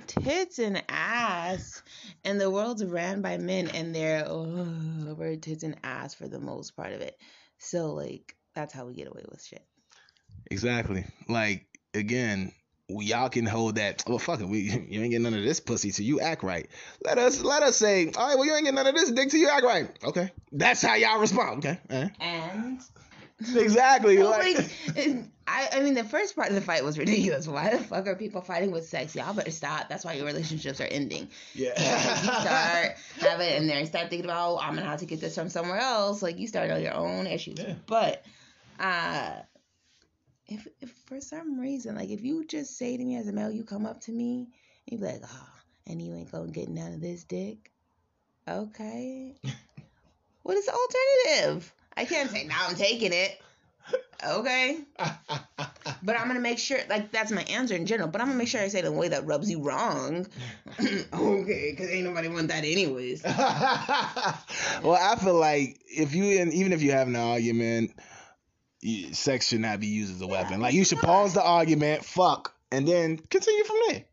[0.09, 1.83] tits and ass,
[2.25, 6.39] and the world's ran by men, and they're oh, we're tits and ass for the
[6.39, 7.17] most part of it.
[7.57, 9.63] So like that's how we get away with shit.
[10.49, 11.05] Exactly.
[11.27, 12.51] Like again,
[12.89, 14.03] y'all can hold that.
[14.07, 14.47] Well, fuck it.
[14.47, 16.67] We you ain't getting none of this pussy till you act right.
[17.05, 18.37] Let us let us say, all right.
[18.37, 19.89] Well, you ain't getting none of this dick till you act right.
[20.03, 20.31] Okay.
[20.51, 21.65] That's how y'all respond.
[21.65, 21.79] Okay.
[21.89, 22.09] Uh-huh.
[22.19, 22.79] And
[23.55, 24.17] exactly.
[24.17, 24.57] like,
[24.95, 27.47] like I, I mean, the first part of the fight was ridiculous.
[27.47, 29.15] Why the fuck are people fighting with sex?
[29.15, 29.89] Y'all better stop.
[29.89, 31.29] That's why your relationships are ending.
[31.53, 31.73] Yeah.
[31.77, 35.35] you start having and then start thinking about, oh, I'm gonna have to get this
[35.35, 36.21] from somewhere else.
[36.21, 37.59] Like you start on your own issues.
[37.59, 37.75] Yeah.
[37.87, 38.23] But
[38.79, 39.31] uh
[40.49, 43.51] if if for some reason, like if you just say to me as a male,
[43.51, 44.49] you come up to me,
[44.87, 45.49] and you be like, oh,
[45.87, 47.71] and you ain't gonna get none of this dick.
[48.47, 49.35] Okay.
[50.43, 51.73] what is the alternative?
[51.95, 53.39] I can't say now I'm taking it.
[54.25, 54.79] Okay.
[56.03, 58.47] but I'm gonna make sure like that's my answer in general, but I'm gonna make
[58.47, 60.27] sure I say it in a way that rubs you wrong.
[60.79, 63.23] okay, because ain't nobody want that anyways.
[63.23, 67.91] well, I feel like if you and even if you have an argument,
[68.81, 70.59] you- sex should not be used as a weapon.
[70.59, 74.03] Like you should pause the argument, fuck, and then continue from there.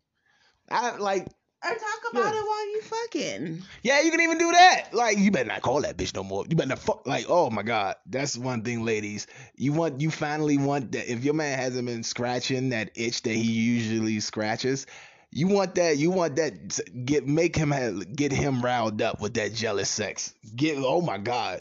[0.70, 1.26] I like
[1.66, 2.40] Or talk about Yeah.
[2.40, 3.62] it while you fucking.
[3.82, 4.92] Yeah, you can even do that.
[4.92, 6.44] Like, you better not call that bitch no more.
[6.48, 7.06] You better not fuck.
[7.06, 9.26] Like, oh my god, that's one thing, ladies.
[9.56, 11.10] You want, you finally want that.
[11.10, 14.86] If your man hasn't been scratching that itch that he usually scratches,
[15.32, 15.98] you want that.
[15.98, 16.78] You want that.
[17.04, 20.32] Get make him have, get him riled up with that jealous sex.
[20.54, 20.78] Get.
[20.78, 21.60] Oh my god.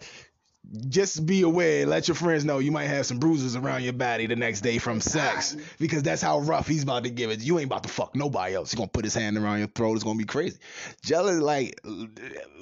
[0.90, 1.86] Just be aware.
[1.86, 4.78] Let your friends know you might have some bruises around your body the next day
[4.78, 7.42] from sex because that's how rough he's about to give it.
[7.42, 8.72] You ain't about to fuck nobody else.
[8.72, 9.96] He's gonna put his hand around your throat.
[9.96, 10.58] It's gonna be crazy.
[11.04, 11.80] Jealous, like,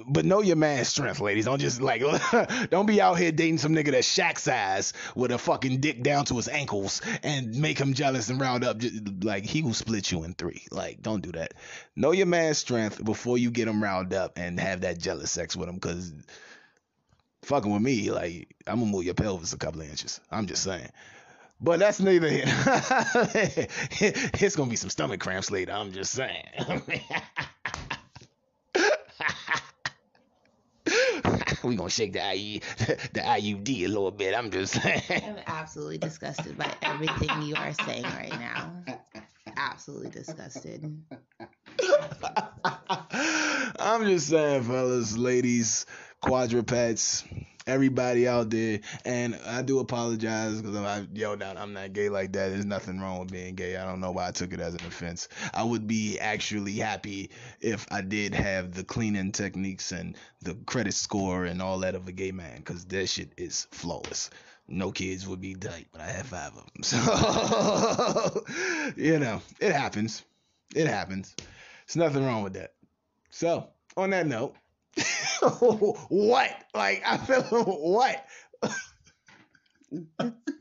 [0.08, 1.46] but know your man's strength, ladies.
[1.46, 2.02] Don't just like,
[2.70, 6.26] don't be out here dating some nigga that's Shaq size with a fucking dick down
[6.26, 8.78] to his ankles and make him jealous and round up.
[8.78, 10.64] Just, like he will split you in three.
[10.72, 11.54] Like, don't do that.
[11.96, 15.56] Know your man's strength before you get him round up and have that jealous sex
[15.56, 16.14] with him, cause
[17.44, 20.20] fucking with me, like I'm gonna move your pelvis a couple of inches.
[20.32, 20.90] I'm just saying.
[21.62, 22.46] But that's neither here.
[22.48, 25.72] it's gonna be some stomach cramps later.
[25.72, 26.44] I'm just saying.
[31.64, 32.60] we gonna shake the IU,
[33.14, 34.36] the IUD a little bit.
[34.36, 35.02] I'm just saying.
[35.10, 38.84] I'm absolutely disgusted by everything you are saying right now.
[39.56, 41.02] Absolutely disgusted.
[43.80, 45.86] I'm just saying, fellas, ladies,
[46.24, 47.26] quadrupeds,
[47.68, 52.32] everybody out there, and I do apologize because I yelled out I'm not gay like
[52.32, 52.50] that.
[52.50, 53.76] There's nothing wrong with being gay.
[53.76, 55.28] I don't know why I took it as an offense.
[55.54, 60.94] I would be actually happy if I did have the cleaning techniques and the credit
[60.94, 64.30] score and all that of a gay man because that shit is flawless.
[64.70, 66.84] No kids would be tight, but I have five of them.
[66.84, 68.44] So,
[68.96, 70.24] you know, it happens.
[70.74, 71.36] It happens.
[71.86, 72.74] There's nothing wrong with that.
[73.30, 73.68] So,
[73.98, 74.56] on that note,
[76.10, 76.52] what?
[76.74, 78.26] Like, I feel what?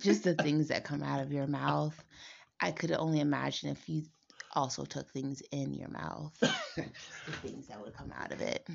[0.01, 2.03] Just the things that come out of your mouth.
[2.61, 4.05] I could only imagine if you
[4.55, 8.67] also took things in your mouth, the things that would come out of it.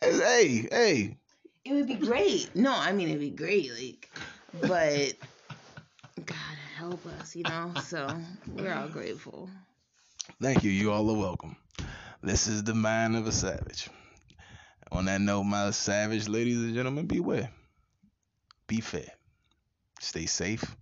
[0.00, 1.16] hey, hey.
[1.64, 2.54] It would be great.
[2.54, 4.10] No, I mean it'd be great, like,
[4.60, 5.14] but
[6.24, 6.47] God
[6.78, 7.72] help us, you know.
[7.82, 8.06] So
[8.54, 9.50] we're all grateful.
[10.40, 10.70] Thank you.
[10.70, 11.56] You all are welcome.
[12.22, 13.88] This is the mind of a savage.
[14.92, 17.50] On that note, my savage ladies and gentlemen, beware.
[18.68, 19.10] Be fair.
[19.98, 20.76] Stay safe.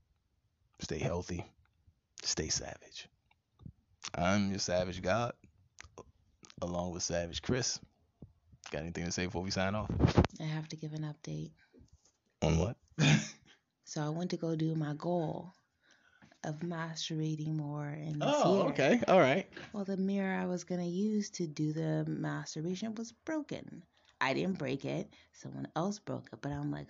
[0.81, 1.47] Stay healthy.
[2.23, 3.09] Stay savage.
[4.15, 5.33] I'm your savage God,
[6.61, 7.81] along with Savage Chris.
[8.71, 9.91] Got anything to say before we sign off?
[10.41, 11.53] I have to give an update.
[12.43, 12.77] On what?
[13.89, 15.55] So I went to go do my goal
[16.47, 18.67] of masturbating more in this Oh, year.
[18.71, 19.03] okay.
[19.09, 19.47] All right.
[19.73, 23.83] Well, the mirror I was gonna use to do the masturbation was broken.
[24.21, 25.13] I didn't break it.
[25.35, 26.89] Someone else broke it, but I'm like,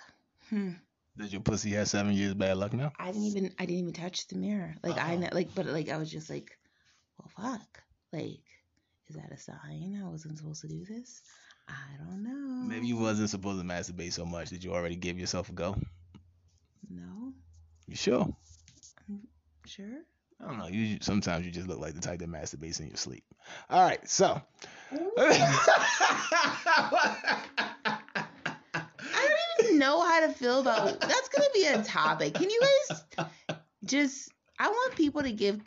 [0.51, 0.73] hmm.
[1.19, 2.93] Did your pussy have seven years bad luck now?
[2.99, 4.77] I didn't even I didn't even touch the mirror.
[4.85, 5.19] Like I Oh.
[5.21, 6.57] kn- like but like I was just like,
[7.19, 7.83] well fuck.
[8.13, 8.45] Like,
[9.09, 11.23] is that a sign I wasn't supposed to do this?
[11.69, 12.69] I don't know.
[12.69, 14.51] Maybe you wasn't supposed to masturbate so much.
[14.51, 15.77] Did you already give yourself a go?
[16.89, 17.33] No,
[17.89, 18.29] You sure?
[19.67, 20.03] Sure.
[20.41, 20.67] I don't know.
[20.67, 23.25] You sometimes you just look like the type that masturbates in your sleep.
[23.71, 24.41] All right, so.
[24.93, 24.99] I
[29.15, 32.35] don't even know how to feel about that's gonna be a topic.
[32.35, 33.03] Can you guys
[33.85, 35.61] just I want people to give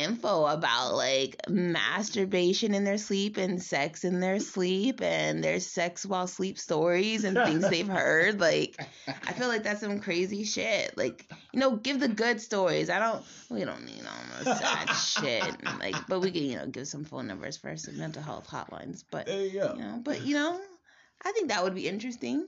[0.00, 6.04] info about like masturbation in their sleep and sex in their sleep and their sex
[6.06, 8.40] while sleep stories and things they've heard.
[8.40, 8.76] Like
[9.06, 10.96] I feel like that's some crazy shit.
[10.96, 12.90] Like, you know, give the good stories.
[12.90, 15.56] I don't we don't need all the sad shit.
[15.78, 19.04] Like but we can, you know, give some phone numbers for some mental health hotlines.
[19.10, 19.74] But there you go.
[19.76, 20.60] you know, but you know,
[21.24, 22.46] I think that would be interesting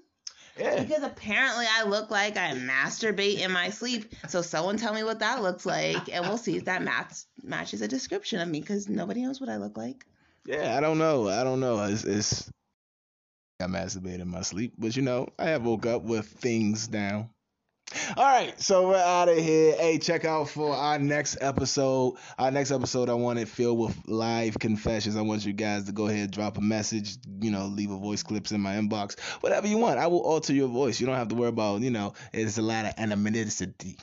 [0.59, 0.82] Yeah.
[0.82, 4.14] because apparently I look like I masturbate in my sleep.
[4.28, 7.80] So someone tell me what that looks like, and we'll see if that match matches
[7.80, 10.05] a description of me because nobody knows what I look like.
[10.46, 11.28] Yeah, I don't know.
[11.28, 11.82] I don't know.
[11.84, 12.50] It's, it's
[13.61, 17.30] I masturbate in my sleep, but you know, I have woke up with things down.
[18.16, 19.74] All right, so we're out of here.
[19.74, 22.14] Hey, check out for our next episode.
[22.38, 25.16] Our next episode, I want it filled with live confessions.
[25.16, 28.22] I want you guys to go ahead, drop a message, you know, leave a voice
[28.22, 29.99] clips in my inbox, whatever you want.
[29.99, 31.01] I will alter your voice.
[31.01, 33.97] You don't have to worry about, you know, it's a lot of anonymity.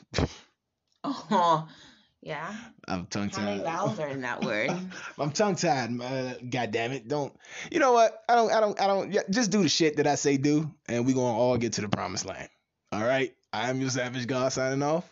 [1.03, 1.67] Oh,
[2.21, 2.55] yeah.
[2.87, 3.65] I'm tongue How many tied.
[3.65, 4.71] vowels are in that word?
[5.19, 5.99] I'm tongue tied.
[6.01, 7.07] Uh, God damn it!
[7.07, 7.33] Don't.
[7.71, 8.23] You know what?
[8.27, 8.51] I don't.
[8.51, 8.81] I don't.
[8.81, 9.13] I don't.
[9.13, 11.81] Yeah, just do the shit that I say do, and we gonna all get to
[11.81, 12.49] the promised land.
[12.91, 13.33] All right.
[13.51, 15.11] I am your Savage God signing off,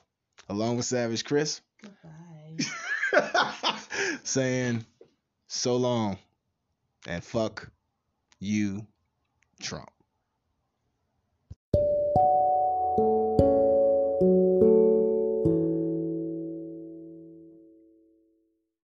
[0.50, 2.58] along with Savage Chris, Goodbye.
[4.24, 4.86] saying
[5.48, 6.18] so long,
[7.08, 7.72] and fuck
[8.40, 8.86] you,
[9.60, 9.90] Trump.